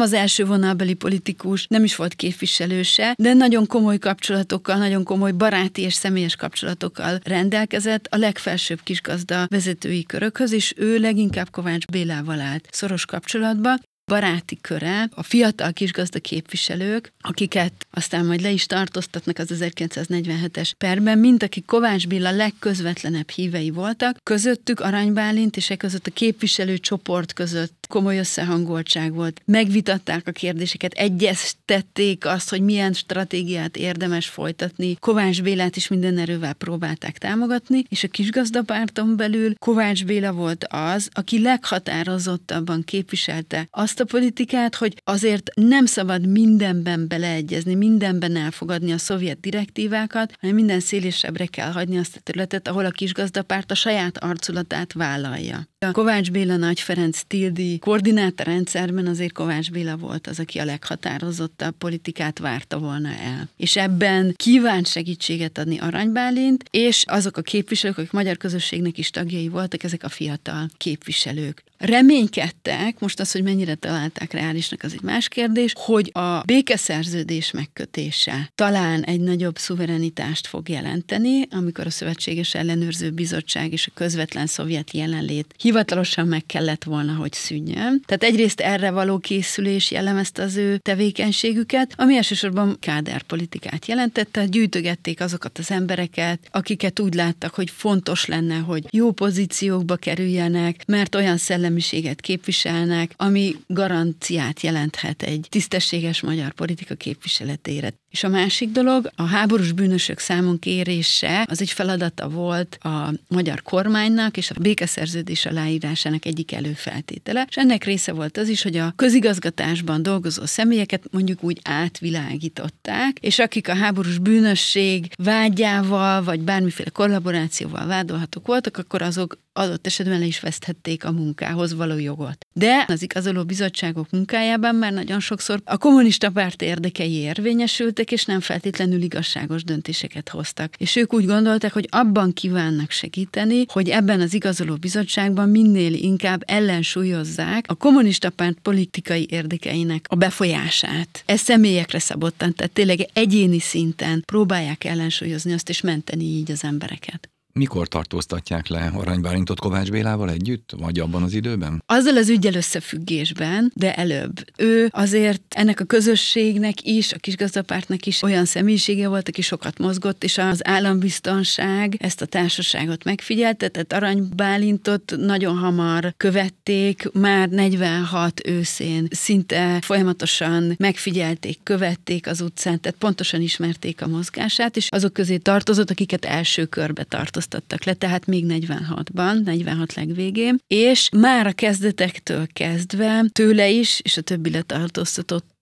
az 0.00 0.12
első 0.12 0.44
vonalbeli 0.44 0.94
politikus, 0.94 1.66
nem 1.68 1.84
is 1.84 1.96
volt 1.96 2.14
képviselőse, 2.14 3.14
de 3.18 3.32
nagyon 3.32 3.66
komoly 3.66 3.98
kapcsolatokkal, 3.98 4.76
nagyon 4.76 5.04
komoly 5.04 5.32
baráti 5.32 5.82
és 5.82 5.94
személyes 5.94 6.36
kapcsolatokkal 6.36 7.18
rendelkezett 7.24 8.06
a 8.06 8.16
legfelsőbb 8.16 8.80
kisgazda 8.82 9.46
vezetői 9.48 10.04
körökhöz, 10.04 10.52
és 10.52 10.72
ő 10.76 10.98
leginkább 10.98 11.50
Kovács 11.50 11.86
Bélával 11.86 12.40
állt 12.40 12.68
szoros 12.70 13.04
kapcsolatba, 13.04 13.78
baráti 14.06 14.58
köre, 14.60 15.08
a 15.14 15.22
fiatal 15.22 15.72
kisgazda 15.72 16.18
képviselők, 16.18 17.12
akiket 17.20 17.86
aztán 17.90 18.26
majd 18.26 18.40
le 18.40 18.50
is 18.50 18.66
tartóztatnak 18.66 19.38
az 19.38 19.48
1947-es 19.54 20.70
perben, 20.78 21.18
mint 21.18 21.42
akik 21.42 21.64
Kovács 21.64 22.06
Béla 22.06 22.30
legközvetlenebb 22.30 23.30
hívei 23.30 23.70
voltak, 23.70 24.18
közöttük 24.22 24.80
Arany 24.80 25.12
Bálint 25.12 25.56
és 25.56 25.70
e 25.70 25.76
között 25.76 26.06
a 26.06 26.10
képviselő 26.10 26.78
csoport 26.78 27.32
között 27.32 27.85
komoly 27.86 28.18
összehangoltság 28.18 29.14
volt. 29.14 29.40
Megvitatták 29.44 30.28
a 30.28 30.30
kérdéseket, 30.30 30.92
egyeztették 30.92 32.26
azt, 32.26 32.50
hogy 32.50 32.60
milyen 32.60 32.92
stratégiát 32.92 33.76
érdemes 33.76 34.26
folytatni. 34.26 34.96
Kovács 35.00 35.42
Bélát 35.42 35.76
is 35.76 35.88
minden 35.88 36.18
erővel 36.18 36.52
próbálták 36.52 37.18
támogatni, 37.18 37.84
és 37.88 38.04
a 38.04 38.08
kisgazdapárton 38.08 39.16
belül 39.16 39.54
Kovács 39.58 40.04
Béla 40.04 40.32
volt 40.32 40.66
az, 40.68 41.08
aki 41.12 41.40
leghatározottabban 41.42 42.82
képviselte 42.84 43.68
azt 43.70 44.00
a 44.00 44.04
politikát, 44.04 44.74
hogy 44.74 44.94
azért 45.04 45.50
nem 45.54 45.86
szabad 45.86 46.26
mindenben 46.26 47.08
beleegyezni, 47.08 47.74
mindenben 47.74 48.36
elfogadni 48.36 48.92
a 48.92 48.98
szovjet 48.98 49.40
direktívákat, 49.40 50.32
hanem 50.40 50.54
minden 50.54 50.80
szélesebbre 50.80 51.46
kell 51.46 51.70
hagyni 51.70 51.98
azt 51.98 52.16
a 52.16 52.20
területet, 52.22 52.68
ahol 52.68 52.84
a 52.84 52.90
kisgazdapárt 52.90 53.70
a 53.70 53.74
saját 53.74 54.18
arculatát 54.18 54.92
vállalja. 54.92 55.68
A 55.78 55.90
Kovács 55.90 56.30
Béla 56.30 56.56
Nagy 56.56 56.80
Ferenc 56.80 57.20
Tildi 57.26 57.75
koordinátorrendszerben 57.78 59.06
azért 59.06 59.32
Kovács 59.32 59.70
Béla 59.70 59.96
volt 59.96 60.26
az, 60.26 60.38
aki 60.38 60.58
a 60.58 60.64
leghatározottabb 60.64 61.74
politikát 61.78 62.38
várta 62.38 62.78
volna 62.78 63.08
el. 63.08 63.48
És 63.56 63.76
ebben 63.76 64.34
kívánt 64.36 64.86
segítséget 64.86 65.58
adni 65.58 65.78
Aranybálint, 65.78 66.64
és 66.70 67.04
azok 67.06 67.36
a 67.36 67.42
képviselők, 67.42 67.98
akik 67.98 68.12
magyar 68.12 68.36
közösségnek 68.36 68.98
is 68.98 69.10
tagjai 69.10 69.48
voltak, 69.48 69.82
ezek 69.82 70.04
a 70.04 70.08
fiatal 70.08 70.68
képviselők. 70.76 71.64
Reménykedtek, 71.78 72.98
most 72.98 73.20
az, 73.20 73.32
hogy 73.32 73.42
mennyire 73.42 73.74
találták 73.74 74.32
reálisnak, 74.32 74.82
az 74.82 74.92
egy 74.92 75.02
más 75.02 75.28
kérdés, 75.28 75.72
hogy 75.76 76.10
a 76.14 76.42
békeszerződés 76.44 77.50
megkötése 77.50 78.50
talán 78.54 79.02
egy 79.02 79.20
nagyobb 79.20 79.58
szuverenitást 79.58 80.46
fog 80.46 80.68
jelenteni, 80.68 81.46
amikor 81.50 81.86
a 81.86 81.90
Szövetséges 81.90 82.54
Ellenőrző 82.54 83.10
Bizottság 83.10 83.72
és 83.72 83.86
a 83.86 83.90
közvetlen 83.94 84.46
szovjet 84.46 84.90
jelenlét 84.92 85.54
hivatalosan 85.58 86.26
meg 86.26 86.46
kellett 86.46 86.84
volna, 86.84 87.14
hogy 87.14 87.32
szűnjön. 87.32 88.02
Tehát 88.06 88.22
egyrészt 88.22 88.60
erre 88.60 88.90
való 88.90 89.18
készülés 89.18 89.90
jellemezte 89.90 90.42
az 90.42 90.56
ő 90.56 90.76
tevékenységüket, 90.76 91.92
ami 91.96 92.16
elsősorban 92.16 92.76
kádárpolitikát 92.80 93.86
jelentette, 93.86 94.46
gyűjtögették 94.46 95.20
azokat 95.20 95.58
az 95.58 95.70
embereket, 95.70 96.40
akiket 96.50 97.00
úgy 97.00 97.14
láttak, 97.14 97.54
hogy 97.54 97.70
fontos 97.70 98.26
lenne, 98.26 98.56
hogy 98.56 98.84
jó 98.90 99.12
pozíciókba 99.12 99.96
kerüljenek, 99.96 100.82
mert 100.86 101.14
olyan 101.14 101.36
szellemiséget 101.66 102.20
képviselnek, 102.20 103.12
ami 103.16 103.56
garanciát 103.66 104.60
jelenthet 104.60 105.22
egy 105.22 105.46
tisztességes 105.50 106.20
magyar 106.20 106.52
politika 106.52 106.94
képviseletére. 106.94 107.92
És 108.16 108.24
a 108.24 108.28
másik 108.28 108.70
dolog, 108.70 109.10
a 109.16 109.22
háborús 109.22 109.72
bűnösök 109.72 110.18
számon 110.18 110.58
kérése, 110.58 111.46
az 111.48 111.60
egy 111.60 111.70
feladata 111.70 112.28
volt 112.28 112.78
a 112.80 113.12
magyar 113.28 113.62
kormánynak 113.62 114.36
és 114.36 114.50
a 114.50 114.60
békeszerződés 114.60 115.46
aláírásának 115.46 116.24
egyik 116.24 116.52
előfeltétele, 116.52 117.46
és 117.48 117.56
ennek 117.56 117.84
része 117.84 118.12
volt 118.12 118.36
az 118.36 118.48
is, 118.48 118.62
hogy 118.62 118.76
a 118.76 118.92
közigazgatásban 118.96 120.02
dolgozó 120.02 120.44
személyeket 120.44 121.02
mondjuk 121.10 121.44
úgy 121.44 121.60
átvilágították, 121.62 123.18
és 123.20 123.38
akik 123.38 123.68
a 123.68 123.74
háborús 123.74 124.18
bűnösség 124.18 125.08
vágyával, 125.16 126.22
vagy 126.22 126.40
bármiféle 126.40 126.90
kollaborációval 126.90 127.86
vádolhatók 127.86 128.46
voltak, 128.46 128.76
akkor 128.76 129.02
azok 129.02 129.38
adott 129.52 129.86
esetben 129.86 130.18
le 130.18 130.26
is 130.26 130.40
veszthették 130.40 131.04
a 131.04 131.12
munkához 131.12 131.74
való 131.74 131.98
jogot. 131.98 132.45
De 132.58 132.84
az 132.88 133.02
igazoló 133.02 133.44
bizottságok 133.44 134.10
munkájában 134.10 134.74
már 134.74 134.92
nagyon 134.92 135.20
sokszor 135.20 135.60
a 135.64 135.76
kommunista 135.76 136.30
párt 136.30 136.62
érdekei 136.62 137.12
érvényesültek, 137.12 138.12
és 138.12 138.24
nem 138.24 138.40
feltétlenül 138.40 139.02
igazságos 139.02 139.64
döntéseket 139.64 140.28
hoztak. 140.28 140.74
És 140.78 140.96
ők 140.96 141.14
úgy 141.14 141.26
gondolták, 141.26 141.72
hogy 141.72 141.88
abban 141.90 142.32
kívánnak 142.32 142.90
segíteni, 142.90 143.64
hogy 143.72 143.88
ebben 143.88 144.20
az 144.20 144.34
igazoló 144.34 144.76
bizottságban 144.76 145.48
minél 145.48 145.94
inkább 145.94 146.42
ellensúlyozzák 146.46 147.64
a 147.68 147.74
kommunista 147.74 148.30
párt 148.30 148.58
politikai 148.62 149.26
érdekeinek 149.30 150.06
a 150.08 150.14
befolyását. 150.14 151.22
Ez 151.26 151.40
személyekre 151.40 151.98
szabottan, 151.98 152.54
tehát 152.54 152.72
tényleg 152.72 153.08
egyéni 153.12 153.58
szinten 153.58 154.22
próbálják 154.24 154.84
ellensúlyozni 154.84 155.52
azt 155.52 155.68
és 155.68 155.80
menteni 155.80 156.24
így 156.24 156.50
az 156.50 156.64
embereket. 156.64 157.30
Mikor 157.56 157.88
tartóztatják 157.88 158.68
le 158.68 158.90
Arany 158.94 159.20
Bálintot 159.20 159.60
Kovács 159.60 159.90
Bélával 159.90 160.30
együtt, 160.30 160.70
vagy 160.76 160.98
abban 160.98 161.22
az 161.22 161.32
időben? 161.32 161.82
Azzal 161.86 162.16
az 162.16 162.28
ügyel 162.28 162.54
összefüggésben, 162.54 163.72
de 163.74 163.94
előbb. 163.94 164.44
Ő 164.56 164.88
azért 164.90 165.42
ennek 165.48 165.80
a 165.80 165.84
közösségnek 165.84 166.82
is, 166.82 167.12
a 167.12 167.18
kisgazdapártnak 167.18 168.06
is 168.06 168.22
olyan 168.22 168.44
személyisége 168.44 169.08
volt, 169.08 169.28
aki 169.28 169.42
sokat 169.42 169.78
mozgott, 169.78 170.24
és 170.24 170.38
az 170.38 170.66
állambiztonság 170.66 171.96
ezt 171.98 172.22
a 172.22 172.26
társaságot 172.26 173.04
megfigyelte, 173.04 173.68
tehát 173.68 173.92
Arany 173.92 174.28
Bálintot 174.34 175.14
nagyon 175.16 175.56
hamar 175.56 176.14
követték, 176.16 177.10
már 177.12 177.48
46 177.48 178.40
őszén 178.48 179.08
szinte 179.10 179.78
folyamatosan 179.82 180.74
megfigyelték, 180.78 181.58
követték 181.62 182.26
az 182.26 182.40
utcán, 182.40 182.80
tehát 182.80 182.98
pontosan 182.98 183.40
ismerték 183.40 184.02
a 184.02 184.06
mozgását, 184.06 184.76
és 184.76 184.88
azok 184.90 185.12
közé 185.12 185.36
tartozott, 185.36 185.90
akiket 185.90 186.24
első 186.24 186.64
körbe 186.64 187.04
tartóztattak 187.48 187.84
le, 187.84 187.94
tehát 187.94 188.26
még 188.26 188.44
46-ban, 188.48 189.44
46 189.44 189.94
legvégén, 189.94 190.58
és 190.66 191.08
már 191.16 191.46
a 191.46 191.52
kezdetektől 191.52 192.46
kezdve 192.52 193.24
tőle 193.32 193.68
is, 193.68 194.00
és 194.02 194.16
a 194.16 194.20
többi 194.20 194.50
letartóztatott 194.50 195.54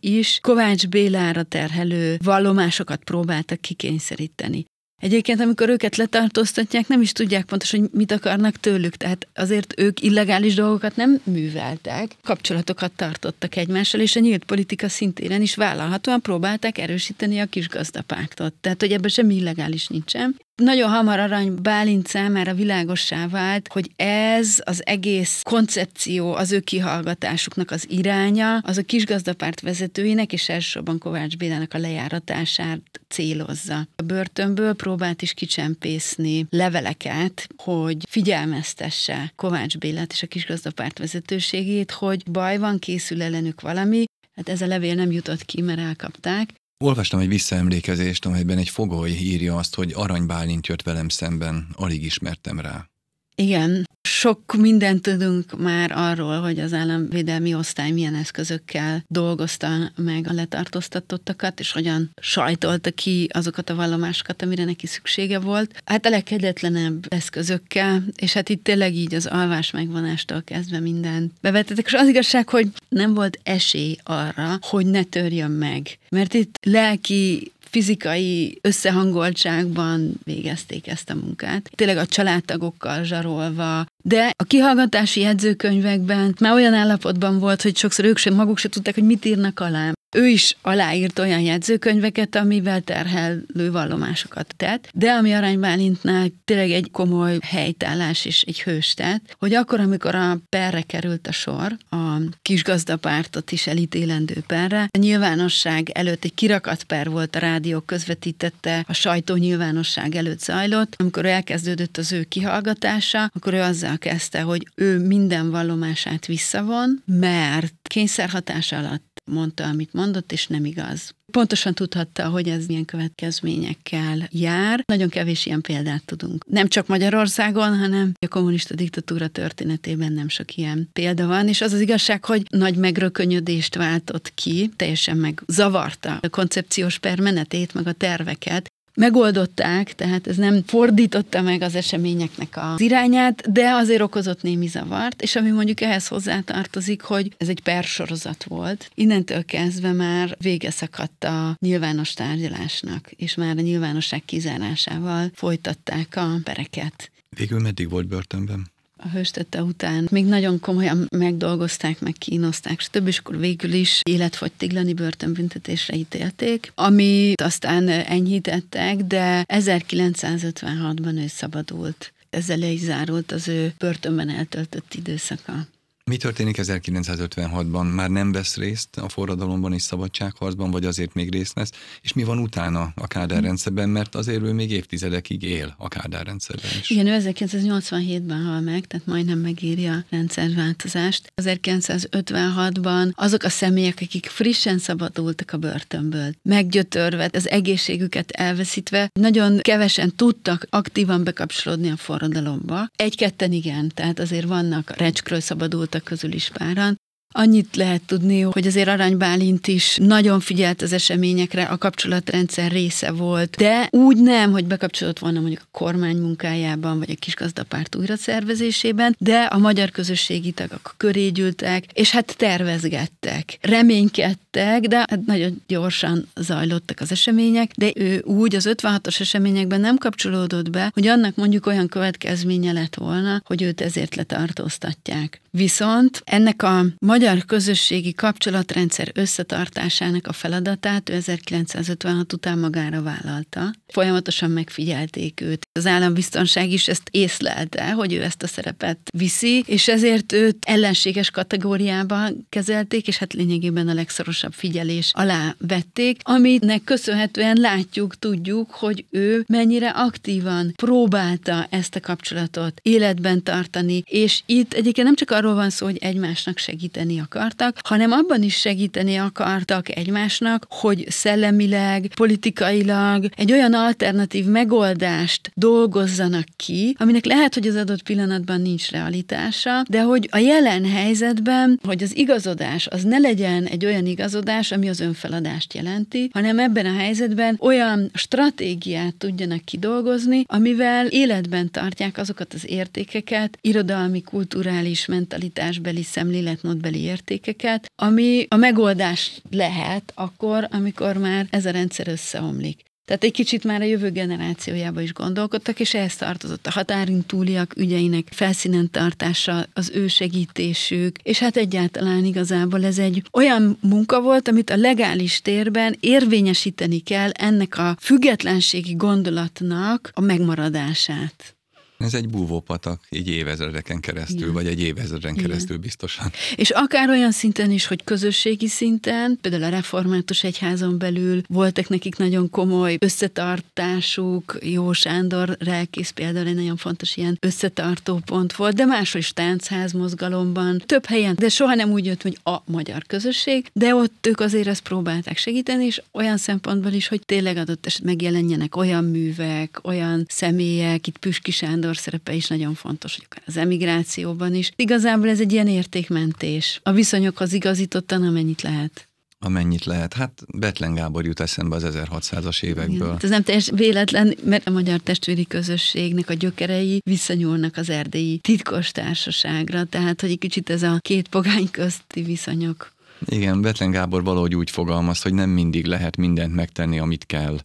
is 0.00 0.38
Kovács 0.42 0.88
Bélára 0.88 1.42
terhelő 1.42 2.16
vallomásokat 2.22 3.04
próbáltak 3.04 3.60
kikényszeríteni. 3.60 4.64
Egyébként, 5.02 5.40
amikor 5.40 5.68
őket 5.68 5.96
letartóztatják, 5.96 6.88
nem 6.88 7.00
is 7.00 7.12
tudják 7.12 7.44
pontosan, 7.44 7.80
hogy 7.80 7.88
mit 7.92 8.12
akarnak 8.12 8.56
tőlük, 8.56 8.96
tehát 8.96 9.28
azért 9.34 9.80
ők 9.80 10.00
illegális 10.00 10.54
dolgokat 10.54 10.96
nem 10.96 11.20
műveltek, 11.24 12.16
kapcsolatokat 12.22 12.92
tartottak 12.92 13.56
egymással, 13.56 14.00
és 14.00 14.16
a 14.16 14.20
nyílt 14.20 14.44
politika 14.44 14.88
szintéren 14.88 15.42
is 15.42 15.54
vállalhatóan 15.54 16.20
próbálták 16.20 16.78
erősíteni 16.78 17.38
a 17.38 17.46
kisgazdapártot. 17.46 18.52
Tehát, 18.52 18.80
hogy 18.80 18.92
ebben 18.92 19.10
semmi 19.10 19.34
illegális 19.34 19.86
nincsen. 19.86 20.36
Nagyon 20.54 20.90
hamar 20.90 21.18
Arany 21.18 21.54
Bálint 21.62 22.06
számára 22.06 22.54
világossá 22.54 23.28
vált, 23.28 23.68
hogy 23.72 23.90
ez 23.96 24.62
az 24.64 24.86
egész 24.86 25.40
koncepció, 25.42 26.34
az 26.34 26.52
ő 26.52 26.60
kihallgatásuknak 26.60 27.70
az 27.70 27.90
iránya, 27.90 28.58
az 28.58 28.78
a 28.78 28.82
kisgazdapárt 28.82 29.60
vezetőinek 29.60 30.32
és 30.32 30.48
elsősorban 30.48 30.98
Kovács 30.98 31.36
Bélának 31.36 31.74
a 31.74 31.78
lejáratását 31.78 32.80
célozza. 33.08 33.86
A 33.96 34.02
börtönből 34.02 34.74
próbált 34.74 35.22
is 35.22 35.34
kicsempészni 35.34 36.46
leveleket, 36.50 37.46
hogy 37.56 37.96
figyelmeztesse 38.08 39.32
Kovács 39.36 39.78
Bélát 39.78 40.12
és 40.12 40.22
a 40.22 40.26
kisgazdapárt 40.26 40.98
vezetőségét, 40.98 41.90
hogy 41.90 42.30
baj 42.30 42.58
van, 42.58 42.78
készül 42.78 43.22
ellenük 43.22 43.60
valami, 43.60 44.04
Hát 44.36 44.48
ez 44.48 44.62
a 44.62 44.66
levél 44.66 44.94
nem 44.94 45.10
jutott 45.10 45.44
ki, 45.44 45.60
mert 45.60 45.78
elkapták, 45.78 46.50
Olvastam 46.82 47.20
egy 47.20 47.28
visszaemlékezést, 47.28 48.26
amelyben 48.26 48.58
egy 48.58 48.68
fogoly 48.68 49.10
írja 49.10 49.56
azt, 49.56 49.74
hogy 49.74 49.92
Arany 49.94 50.26
Bálint 50.26 50.66
jött 50.66 50.82
velem 50.82 51.08
szemben, 51.08 51.66
alig 51.72 52.04
ismertem 52.04 52.60
rá. 52.60 52.90
Igen, 53.34 53.84
sok 54.02 54.56
mindent 54.56 55.02
tudunk 55.02 55.58
már 55.58 55.92
arról, 55.94 56.40
hogy 56.40 56.58
az 56.58 56.72
államvédelmi 56.72 57.54
osztály 57.54 57.90
milyen 57.90 58.14
eszközökkel 58.14 59.04
dolgozta 59.08 59.92
meg 59.96 60.26
a 60.28 60.32
letartóztatottakat, 60.32 61.60
és 61.60 61.72
hogyan 61.72 62.10
sajtolta 62.20 62.90
ki 62.90 63.28
azokat 63.32 63.70
a 63.70 63.74
vallomásokat, 63.74 64.42
amire 64.42 64.64
neki 64.64 64.86
szüksége 64.86 65.38
volt. 65.38 65.82
Hát 65.84 66.06
a 66.06 66.08
legkegyetlenebb 66.08 67.06
eszközökkel, 67.08 68.04
és 68.16 68.32
hát 68.32 68.48
itt 68.48 68.64
tényleg 68.64 68.94
így 68.94 69.14
az 69.14 69.26
alvás 69.26 69.70
megvonástól 69.70 70.42
kezdve 70.42 70.80
mindent 70.80 71.32
bevetettek, 71.40 71.86
és 71.86 71.92
az 71.92 72.08
igazság, 72.08 72.48
hogy 72.48 72.68
nem 72.88 73.14
volt 73.14 73.38
esély 73.42 73.96
arra, 74.02 74.58
hogy 74.60 74.86
ne 74.86 75.02
törjön 75.02 75.50
meg. 75.50 75.98
Mert 76.08 76.34
itt 76.34 76.58
lelki 76.62 77.52
fizikai 77.72 78.58
összehangoltságban 78.60 80.20
végezték 80.24 80.86
ezt 80.86 81.10
a 81.10 81.14
munkát. 81.14 81.70
Tényleg 81.74 81.96
a 81.96 82.06
családtagokkal 82.06 83.04
zsarolva, 83.04 83.86
de 84.04 84.30
a 84.36 84.44
kihallgatási 84.44 85.20
jegyzőkönyvekben 85.20 86.34
már 86.40 86.52
olyan 86.52 86.74
állapotban 86.74 87.38
volt, 87.38 87.62
hogy 87.62 87.76
sokszor 87.76 88.04
ők 88.04 88.16
sem 88.16 88.34
maguk 88.34 88.58
se 88.58 88.68
tudták, 88.68 88.94
hogy 88.94 89.04
mit 89.04 89.24
írnak 89.24 89.60
alá. 89.60 89.92
Ő 90.12 90.26
is 90.26 90.56
aláírt 90.62 91.18
olyan 91.18 91.40
jegyzőkönyveket, 91.40 92.36
amivel 92.36 92.80
terhelő 92.80 93.70
vallomásokat 93.70 94.54
tett, 94.56 94.88
de 94.94 95.10
ami 95.10 95.32
Arany 95.32 95.60
Bálintnál 95.60 96.26
tényleg 96.44 96.70
egy 96.70 96.90
komoly 96.90 97.38
helytállás 97.42 98.24
és 98.24 98.42
egy 98.42 98.62
hős 98.62 98.94
tett, 98.94 99.36
hogy 99.38 99.54
akkor, 99.54 99.80
amikor 99.80 100.14
a 100.14 100.38
perre 100.48 100.82
került 100.82 101.26
a 101.26 101.32
sor, 101.32 101.76
a 101.90 102.16
kisgazdapártot 102.42 103.52
is 103.52 103.66
elítélendő 103.66 104.42
perre, 104.46 104.88
a 104.90 104.98
nyilvánosság 104.98 105.90
előtt 105.90 106.24
egy 106.24 106.34
kirakat 106.34 106.82
per 106.84 107.08
volt, 107.08 107.36
a 107.36 107.38
rádió 107.38 107.80
közvetítette, 107.80 108.84
a 108.88 108.92
sajtó 108.92 109.34
nyilvánosság 109.34 110.14
előtt 110.14 110.40
zajlott, 110.40 110.94
amikor 110.98 111.26
elkezdődött 111.26 111.96
az 111.96 112.12
ő 112.12 112.22
kihallgatása, 112.22 113.30
akkor 113.34 113.54
ő 113.54 113.60
azzal 113.60 113.98
kezdte, 113.98 114.40
hogy 114.40 114.68
ő 114.74 114.98
minden 114.98 115.50
vallomását 115.50 116.26
visszavon, 116.26 117.02
mert 117.06 117.74
kényszerhatás 117.82 118.72
alatt 118.72 119.11
mondta, 119.32 119.64
amit 119.64 119.92
mondott, 119.92 120.32
és 120.32 120.46
nem 120.46 120.64
igaz. 120.64 121.14
Pontosan 121.30 121.74
tudhatta, 121.74 122.28
hogy 122.28 122.48
ez 122.48 122.66
milyen 122.66 122.84
következményekkel 122.84 124.28
jár. 124.30 124.82
Nagyon 124.86 125.08
kevés 125.08 125.46
ilyen 125.46 125.60
példát 125.60 126.04
tudunk. 126.04 126.44
Nem 126.48 126.68
csak 126.68 126.86
Magyarországon, 126.86 127.78
hanem 127.78 128.12
a 128.20 128.28
kommunista 128.28 128.74
diktatúra 128.74 129.28
történetében 129.28 130.12
nem 130.12 130.28
sok 130.28 130.54
ilyen 130.56 130.88
példa 130.92 131.26
van, 131.26 131.48
és 131.48 131.60
az 131.60 131.72
az 131.72 131.80
igazság, 131.80 132.24
hogy 132.24 132.42
nagy 132.50 132.76
megrökönyödést 132.76 133.74
váltott 133.74 134.34
ki, 134.34 134.70
teljesen 134.76 135.16
meg 135.16 135.42
zavarta 135.46 136.18
a 136.22 136.28
koncepciós 136.28 136.98
permenetét, 136.98 137.74
meg 137.74 137.86
a 137.86 137.92
terveket, 137.92 138.70
megoldották, 138.94 139.94
tehát 139.94 140.26
ez 140.26 140.36
nem 140.36 140.62
fordította 140.66 141.40
meg 141.40 141.62
az 141.62 141.74
eseményeknek 141.74 142.56
az 142.56 142.80
irányát, 142.80 143.52
de 143.52 143.70
azért 143.70 144.00
okozott 144.00 144.42
némi 144.42 144.66
zavart, 144.66 145.22
és 145.22 145.36
ami 145.36 145.50
mondjuk 145.50 145.80
ehhez 145.80 146.08
hozzátartozik, 146.08 147.02
hogy 147.02 147.34
ez 147.38 147.48
egy 147.48 147.60
persorozat 147.62 148.44
volt. 148.44 148.90
Innentől 148.94 149.44
kezdve 149.44 149.92
már 149.92 150.36
vége 150.40 150.70
szakadt 150.70 151.24
a 151.24 151.56
nyilvános 151.60 152.12
tárgyalásnak, 152.14 153.10
és 153.16 153.34
már 153.34 153.56
a 153.56 153.60
nyilvánosság 153.60 154.24
kizárásával 154.24 155.30
folytatták 155.34 156.16
a 156.16 156.40
pereket. 156.44 157.10
Végül 157.36 157.60
meddig 157.60 157.90
volt 157.90 158.06
börtönben? 158.08 158.71
A 159.04 159.08
hőstette 159.08 159.62
után 159.62 160.08
még 160.10 160.26
nagyon 160.26 160.60
komolyan 160.60 161.06
megdolgozták, 161.16 162.00
meg 162.00 162.12
kínozták, 162.12 162.80
stb. 162.80 163.06
és 163.06 163.18
akkor 163.18 163.38
végül 163.38 163.72
is 163.72 164.00
életfogytiglani 164.02 164.92
börtönbüntetésre 164.94 165.96
ítélték, 165.96 166.72
amit 166.74 167.40
aztán 167.40 167.88
enyhítettek, 167.88 168.96
de 168.96 169.44
1956-ban 169.48 171.22
ő 171.22 171.26
szabadult. 171.26 172.12
Ezzel 172.30 172.56
le 172.56 172.66
is 172.66 172.80
zárult 172.80 173.32
az 173.32 173.48
ő 173.48 173.74
börtönben 173.78 174.28
eltöltött 174.28 174.94
időszaka. 174.94 175.66
Mi 176.12 176.18
történik 176.18 176.56
1956-ban? 176.62 177.94
Már 177.94 178.10
nem 178.10 178.32
vesz 178.32 178.56
részt 178.56 178.96
a 178.96 179.08
forradalomban 179.08 179.72
és 179.72 179.82
szabadságharcban, 179.82 180.70
vagy 180.70 180.84
azért 180.84 181.14
még 181.14 181.32
részt 181.32 181.52
vesz? 181.52 181.70
És 182.00 182.12
mi 182.12 182.24
van 182.24 182.38
utána 182.38 182.92
a 182.94 183.06
Kádár 183.06 183.38
hm. 183.38 183.44
rendszerben? 183.44 183.88
Mert 183.88 184.14
azért 184.14 184.42
ő 184.42 184.52
még 184.52 184.70
évtizedekig 184.70 185.42
él 185.42 185.74
a 185.78 185.88
Kádár 185.88 186.26
rendszerben 186.26 186.70
is. 186.80 186.90
Igen, 186.90 187.06
ő 187.06 187.18
1987-ben 187.20 188.42
hal 188.42 188.60
meg, 188.60 188.86
tehát 188.86 189.06
majdnem 189.06 189.38
megéri 189.38 189.86
a 189.86 190.04
rendszerváltozást. 190.10 191.32
1956-ban 191.42 193.12
azok 193.14 193.42
a 193.42 193.48
személyek, 193.48 193.98
akik 194.00 194.26
frissen 194.26 194.78
szabadultak 194.78 195.50
a 195.52 195.56
börtönből, 195.56 196.34
meggyötörve, 196.42 197.30
az 197.32 197.48
egészségüket 197.48 198.30
elveszítve, 198.30 199.10
nagyon 199.12 199.58
kevesen 199.58 200.16
tudtak 200.16 200.66
aktívan 200.70 201.24
bekapcsolódni 201.24 201.90
a 201.90 201.96
forradalomba. 201.96 202.88
Egy-ketten 202.96 203.52
igen, 203.52 203.90
tehát 203.94 204.18
azért 204.18 204.46
vannak 204.46 204.96
recskről 204.96 205.40
szabadult 205.40 205.94
voltak 206.02 206.04
közül 206.04 206.32
is 206.32 206.50
páran. 206.50 207.00
Annyit 207.34 207.76
lehet 207.76 208.02
tudni, 208.02 208.40
hogy 208.40 208.66
azért 208.66 208.88
Arany 208.88 209.16
Bálint 209.16 209.66
is 209.66 209.96
nagyon 210.00 210.40
figyelt 210.40 210.82
az 210.82 210.92
eseményekre, 210.92 211.62
a 211.62 211.78
kapcsolatrendszer 211.78 212.70
része 212.70 213.10
volt, 213.10 213.56
de 213.56 213.88
úgy 213.90 214.16
nem, 214.16 214.52
hogy 214.52 214.64
bekapcsolódott 214.64 215.18
volna 215.18 215.40
mondjuk 215.40 215.62
a 215.64 215.78
kormány 215.78 216.16
munkájában, 216.16 216.98
vagy 216.98 217.10
a 217.10 217.14
kisgazdapárt 217.18 217.96
újraszervezésében, 217.96 219.16
de 219.18 219.40
a 219.40 219.58
magyar 219.58 219.90
közösségi 219.90 220.50
tagok 220.50 220.94
köré 220.96 221.28
gyűltek, 221.28 221.84
és 221.92 222.10
hát 222.10 222.36
tervezgettek, 222.36 223.58
reménykedtek, 223.60 224.80
de 224.80 224.96
hát 224.96 225.26
nagyon 225.26 225.62
gyorsan 225.66 226.28
zajlottak 226.36 227.00
az 227.00 227.10
események, 227.10 227.70
de 227.76 227.92
ő 227.94 228.22
úgy 228.24 228.54
az 228.54 228.68
56-os 228.70 229.20
eseményekben 229.20 229.80
nem 229.80 229.96
kapcsolódott 229.96 230.70
be, 230.70 230.90
hogy 230.94 231.06
annak 231.06 231.34
mondjuk 231.34 231.66
olyan 231.66 231.88
következménye 231.88 232.72
lett 232.72 232.94
volna, 232.94 233.42
hogy 233.44 233.62
őt 233.62 233.80
ezért 233.80 234.14
letartóztatják. 234.14 235.41
Viszont 235.56 236.22
ennek 236.24 236.62
a 236.62 236.84
magyar 236.98 237.44
közösségi 237.44 238.14
kapcsolatrendszer 238.14 239.10
összetartásának 239.14 240.26
a 240.26 240.32
feladatát 240.32 241.10
ő 241.10 241.14
1956 241.14 242.32
után 242.32 242.58
magára 242.58 243.02
vállalta. 243.02 243.72
Folyamatosan 243.86 244.50
megfigyelték 244.50 245.40
őt. 245.40 245.66
Az 245.72 245.86
állambiztonság 245.86 246.70
is 246.70 246.88
ezt 246.88 247.08
észlelte, 247.10 247.90
hogy 247.90 248.12
ő 248.12 248.22
ezt 248.22 248.42
a 248.42 248.46
szerepet 248.46 248.98
viszi, 249.16 249.62
és 249.66 249.88
ezért 249.88 250.32
őt 250.32 250.64
ellenséges 250.66 251.30
kategóriába 251.30 252.28
kezelték, 252.48 253.08
és 253.08 253.16
hát 253.16 253.32
lényegében 253.32 253.88
a 253.88 253.94
legszorosabb 253.94 254.52
figyelés 254.52 255.10
alá 255.14 255.54
vették, 255.58 256.20
aminek 256.22 256.84
köszönhetően 256.84 257.56
látjuk, 257.56 258.18
tudjuk, 258.18 258.70
hogy 258.70 259.04
ő 259.10 259.44
mennyire 259.48 259.88
aktívan 259.88 260.72
próbálta 260.76 261.66
ezt 261.70 261.94
a 261.94 262.00
kapcsolatot 262.00 262.80
életben 262.82 263.42
tartani, 263.42 264.02
és 264.06 264.42
itt 264.46 264.72
egyébként 264.72 265.06
nem 265.06 265.16
csak 265.16 265.30
arról 265.42 265.54
van 265.54 265.70
szó, 265.70 265.86
hogy 265.86 265.96
egymásnak 266.00 266.58
segíteni 266.58 267.18
akartak, 267.18 267.78
hanem 267.84 268.12
abban 268.12 268.42
is 268.42 268.54
segíteni 268.54 269.16
akartak 269.16 269.96
egymásnak, 269.96 270.66
hogy 270.68 271.04
szellemileg, 271.08 272.06
politikailag 272.14 273.28
egy 273.36 273.52
olyan 273.52 273.74
alternatív 273.74 274.44
megoldást 274.44 275.50
dolgozzanak 275.54 276.44
ki, 276.56 276.96
aminek 276.98 277.24
lehet, 277.24 277.54
hogy 277.54 277.66
az 277.66 277.74
adott 277.74 278.02
pillanatban 278.02 278.60
nincs 278.60 278.90
realitása, 278.90 279.82
de 279.88 280.02
hogy 280.02 280.28
a 280.30 280.38
jelen 280.38 280.84
helyzetben, 280.84 281.80
hogy 281.82 282.02
az 282.02 282.16
igazodás 282.16 282.86
az 282.86 283.02
ne 283.02 283.18
legyen 283.18 283.64
egy 283.64 283.84
olyan 283.84 284.06
igazodás, 284.06 284.72
ami 284.72 284.88
az 284.88 285.00
önfeladást 285.00 285.74
jelenti, 285.74 286.30
hanem 286.32 286.58
ebben 286.58 286.86
a 286.86 286.96
helyzetben 286.96 287.56
olyan 287.60 288.10
stratégiát 288.14 289.14
tudjanak 289.14 289.64
kidolgozni, 289.64 290.44
amivel 290.46 291.06
életben 291.06 291.70
tartják 291.70 292.18
azokat 292.18 292.54
az 292.54 292.70
értékeket, 292.70 293.58
irodalmi, 293.60 294.22
kulturális, 294.22 295.06
mentalitásbeli, 295.32 296.02
szemléletmódbeli 296.02 297.00
értékeket, 297.00 297.92
ami 297.96 298.46
a 298.48 298.56
megoldás 298.56 299.40
lehet 299.50 300.12
akkor, 300.14 300.68
amikor 300.70 301.16
már 301.16 301.46
ez 301.50 301.66
a 301.66 301.70
rendszer 301.70 302.08
összeomlik. 302.08 302.82
Tehát 303.04 303.24
egy 303.24 303.32
kicsit 303.32 303.64
már 303.64 303.80
a 303.80 303.84
jövő 303.84 304.10
generációjába 304.10 305.00
is 305.00 305.12
gondolkodtak, 305.12 305.80
és 305.80 305.94
ehhez 305.94 306.16
tartozott 306.16 306.66
a 306.66 306.70
határin 306.70 307.22
túliak 307.26 307.76
ügyeinek 307.76 308.28
felszínen 308.30 308.90
tartása, 308.90 309.66
az 309.72 309.90
ő 309.94 310.08
segítésük, 310.08 311.16
és 311.22 311.38
hát 311.38 311.56
egyáltalán 311.56 312.24
igazából 312.24 312.84
ez 312.84 312.98
egy 312.98 313.22
olyan 313.32 313.78
munka 313.80 314.20
volt, 314.20 314.48
amit 314.48 314.70
a 314.70 314.76
legális 314.76 315.40
térben 315.40 315.96
érvényesíteni 316.00 316.98
kell 316.98 317.30
ennek 317.30 317.78
a 317.78 317.96
függetlenségi 318.00 318.94
gondolatnak 318.94 320.10
a 320.14 320.20
megmaradását. 320.20 321.56
Ez 322.02 322.14
egy 322.14 322.28
búvópatak, 322.28 323.00
így 323.10 323.28
évezredeken 323.28 324.00
keresztül, 324.00 324.38
Igen. 324.38 324.52
vagy 324.52 324.66
egy 324.66 324.80
évezreden 324.80 325.32
Igen. 325.32 325.44
keresztül 325.46 325.76
biztosan. 325.76 326.30
És 326.56 326.70
akár 326.70 327.08
olyan 327.08 327.32
szinten 327.32 327.70
is, 327.70 327.86
hogy 327.86 328.04
közösségi 328.04 328.68
szinten, 328.68 329.38
például 329.40 329.62
a 329.62 329.68
református 329.68 330.44
egyházon 330.44 330.98
belül 330.98 331.42
voltak 331.48 331.88
nekik 331.88 332.16
nagyon 332.16 332.50
komoly 332.50 332.96
összetartásuk, 333.00 334.58
Jó 334.60 334.92
Sándor 334.92 335.56
Relkész 335.58 336.10
például 336.10 336.46
egy 336.46 336.54
nagyon 336.54 336.76
fontos 336.76 337.16
ilyen 337.16 337.36
összetartó 337.40 338.20
pont 338.24 338.52
volt, 338.52 338.74
de 338.74 338.84
máshol 338.84 339.20
is 339.20 339.32
táncház 339.32 339.92
mozgalomban, 339.92 340.82
több 340.86 341.06
helyen, 341.06 341.34
de 341.38 341.48
soha 341.48 341.74
nem 341.74 341.90
úgy 341.90 342.06
jött, 342.06 342.22
hogy 342.22 342.38
a 342.44 342.56
magyar 342.64 343.02
közösség, 343.06 343.70
de 343.72 343.94
ott 343.94 344.26
ők 344.26 344.40
azért 344.40 344.66
ezt 344.66 344.82
próbálták 344.82 345.36
segíteni, 345.36 345.84
és 345.84 346.02
olyan 346.12 346.36
szempontból 346.36 346.92
is, 346.92 347.08
hogy 347.08 347.20
tényleg 347.26 347.56
adott 347.56 347.86
eset 347.86 348.02
megjelenjenek 348.02 348.76
olyan 348.76 349.04
művek, 349.04 349.80
olyan 349.82 350.26
személyek, 350.28 351.06
itt 351.06 351.18
Püski 351.18 351.50
Sándor 351.50 351.91
Sándor 351.92 351.96
szerepe 351.96 352.32
is 352.32 352.48
nagyon 352.48 352.74
fontos, 352.74 353.16
hogy 353.16 353.26
akár 353.30 353.42
az 353.46 353.56
emigrációban 353.56 354.54
is. 354.54 354.72
Igazából 354.76 355.28
ez 355.28 355.40
egy 355.40 355.52
ilyen 355.52 355.68
értékmentés. 355.68 356.80
A 356.82 356.92
viszonyokhoz 356.92 357.52
igazítottan, 357.52 358.22
amennyit 358.22 358.62
lehet 358.62 359.06
amennyit 359.44 359.84
lehet. 359.84 360.14
Hát 360.14 360.42
Betlen 360.54 360.94
Gábor 360.94 361.24
jut 361.24 361.40
eszembe 361.40 361.76
az 361.76 361.84
1600-as 361.86 362.62
évekből. 362.62 362.94
Igen. 362.94 363.18
Ez 363.22 363.30
nem 363.30 363.42
teljes 363.42 363.70
véletlen, 363.74 364.34
mert 364.44 364.66
a 364.66 364.70
magyar 364.70 364.98
testvéri 364.98 365.46
közösségnek 365.46 366.28
a 366.28 366.32
gyökerei 366.32 367.00
visszanyúlnak 367.04 367.76
az 367.76 367.90
erdélyi 367.90 368.38
titkos 368.38 368.90
társaságra, 368.90 369.84
tehát 369.84 370.20
hogy 370.20 370.30
egy 370.30 370.38
kicsit 370.38 370.70
ez 370.70 370.82
a 370.82 370.98
két 371.00 371.28
pogány 371.28 371.70
közti 371.70 372.22
viszonyok. 372.22 372.92
Igen, 373.24 373.60
Betlen 373.60 373.90
Gábor 373.90 374.22
valahogy 374.22 374.54
úgy 374.54 374.70
fogalmaz, 374.70 375.22
hogy 375.22 375.34
nem 375.34 375.50
mindig 375.50 375.84
lehet 375.84 376.16
mindent 376.16 376.54
megtenni, 376.54 376.98
amit 376.98 377.26
kell, 377.26 377.58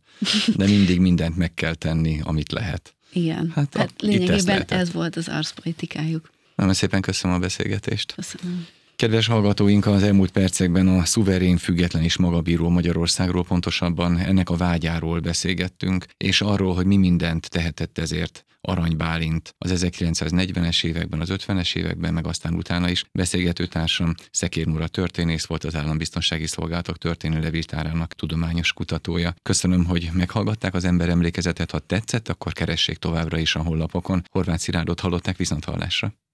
de 0.56 0.66
mindig 0.66 1.00
mindent 1.00 1.38
meg 1.38 1.54
kell 1.54 1.74
tenni, 1.74 2.20
amit 2.24 2.52
lehet. 2.52 2.97
Igen, 3.17 3.51
hát, 3.56 3.77
hát 3.77 3.93
a, 3.97 4.06
lényegében 4.06 4.63
ez 4.67 4.91
volt 4.91 5.15
az 5.15 5.27
arszpolitikájuk. 5.27 6.30
Nagyon 6.56 6.73
szépen 6.73 7.01
köszönöm 7.01 7.36
a 7.36 7.39
beszélgetést. 7.39 8.13
Köszönöm. 8.13 8.67
Kedves 8.95 9.27
hallgatóink, 9.27 9.86
az 9.86 10.03
elmúlt 10.03 10.32
percekben 10.32 10.88
a 10.88 11.06
szuverén, 11.06 11.58
független 11.58 12.03
és 12.03 12.17
magabíró 12.17 12.69
Magyarországról, 12.69 13.43
pontosabban 13.43 14.17
ennek 14.17 14.49
a 14.49 14.56
vágyáról 14.56 15.19
beszélgettünk, 15.19 16.06
és 16.17 16.41
arról, 16.41 16.75
hogy 16.75 16.86
mi 16.86 16.97
mindent 16.97 17.49
tehetett 17.49 17.97
ezért 17.97 18.45
Arany 18.62 18.98
Bálint 18.98 19.56
az 19.58 19.86
1940-es 19.86 20.86
években, 20.86 21.22
az 21.22 21.30
50-es 21.32 21.76
években, 21.76 22.13
meg 22.13 22.28
aztán 22.28 22.54
utána 22.54 22.89
is 22.89 23.04
beszélgetőtársam 23.12 24.13
Szekér 24.32 24.67
Mura 24.67 24.88
történész 24.88 25.46
volt 25.46 25.63
az 25.63 25.76
Állambiztonsági 25.76 26.48
Szolgálatok 26.48 26.98
történelmi 26.98 27.43
levéltárának 27.43 28.13
tudományos 28.13 28.74
kutatója. 28.74 29.34
Köszönöm, 29.43 29.86
hogy 29.86 30.10
meghallgatták 30.13 30.74
az 30.74 30.86
ember 30.86 31.10
emlékezetet, 31.10 31.72
ha 31.72 31.80
tetszett, 31.80 32.30
akkor 32.30 32.54
keressék 32.54 32.98
továbbra 32.98 33.38
is 33.38 33.56
a 33.56 33.62
honlapokon. 33.62 34.24
Horváth 34.32 34.62
Szirárdot 34.62 35.00
hallották 35.00 35.38
viszont 35.38 35.65
hallásra. 35.65 36.13